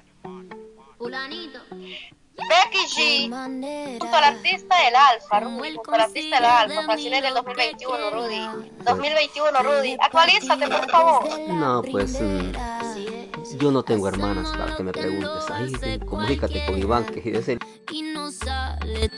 [2.37, 7.33] Becky G, junto al artista del Alfa, Rudy, junto al artista del Alfa, canciones del
[7.33, 8.69] 2021, Rudy.
[8.85, 9.97] 2021, Rudy.
[9.99, 11.39] Actualízate, por favor.
[11.49, 15.49] No, pues mm, yo no tengo hermanas para que me preguntes.
[15.51, 17.59] Ahí comunícate con Iván, que es el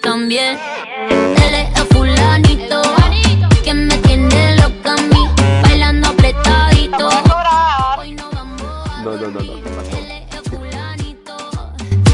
[0.02, 0.58] también.
[1.10, 2.82] Él es el fulanito
[3.64, 5.30] que me tiene loca a mí,
[5.64, 7.10] bailando apretadito.
[9.04, 9.99] No, no, no, no.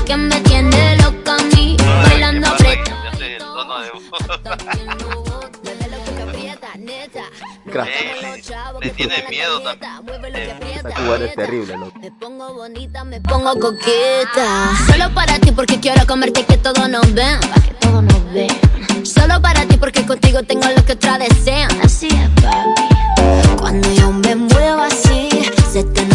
[0.06, 4.04] Que me tiene loca a mí, bailando el tono de voz.
[7.66, 8.74] Gracias.
[8.82, 10.36] Le tiene miedo también.
[10.76, 12.00] Esa cubana es terrible, loco.
[13.28, 14.72] Pongo coqueta.
[14.88, 17.40] Solo para ti porque quiero comerte y que todos nos ven.
[17.40, 19.06] Pa' que todos nos vean.
[19.06, 21.70] Solo para ti porque contigo tengo lo que otras desean.
[21.84, 23.58] Así es, papi.
[23.58, 25.30] Cuando yo me muevo así,
[25.72, 26.06] se te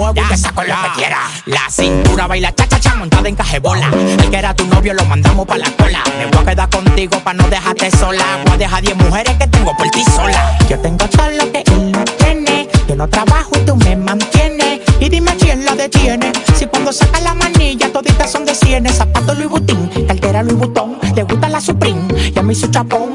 [0.00, 1.18] muevo y te saco lo que quiera.
[1.46, 3.90] La cintura baila cha cha cha montada en cajebola.
[3.92, 6.02] El que era tu novio lo mandamos pa' la cola.
[6.18, 8.24] Me voy a quedar contigo pa' no dejarte sola.
[8.44, 10.58] Voy a dejar 10 mujeres que tengo por ti sola.
[10.68, 12.68] Yo tengo todo lo que él no tiene.
[12.88, 14.80] Yo no trabajo y tú me mantienes.
[15.00, 16.32] Y dime quién la detiene.
[16.54, 18.96] Si cuando saca la manilla toditas son de cienes.
[18.96, 20.98] Zapato Louis Vuitton, cartera Louis Vuitton.
[21.14, 22.02] Le gusta la Supreme
[22.34, 23.14] y a mí su chapón.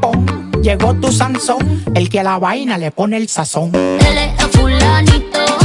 [0.00, 0.26] pom.
[0.62, 3.74] Llegó tu Sansón, el que a la vaina le pone el sazón.
[3.74, 5.59] Él es el fulanito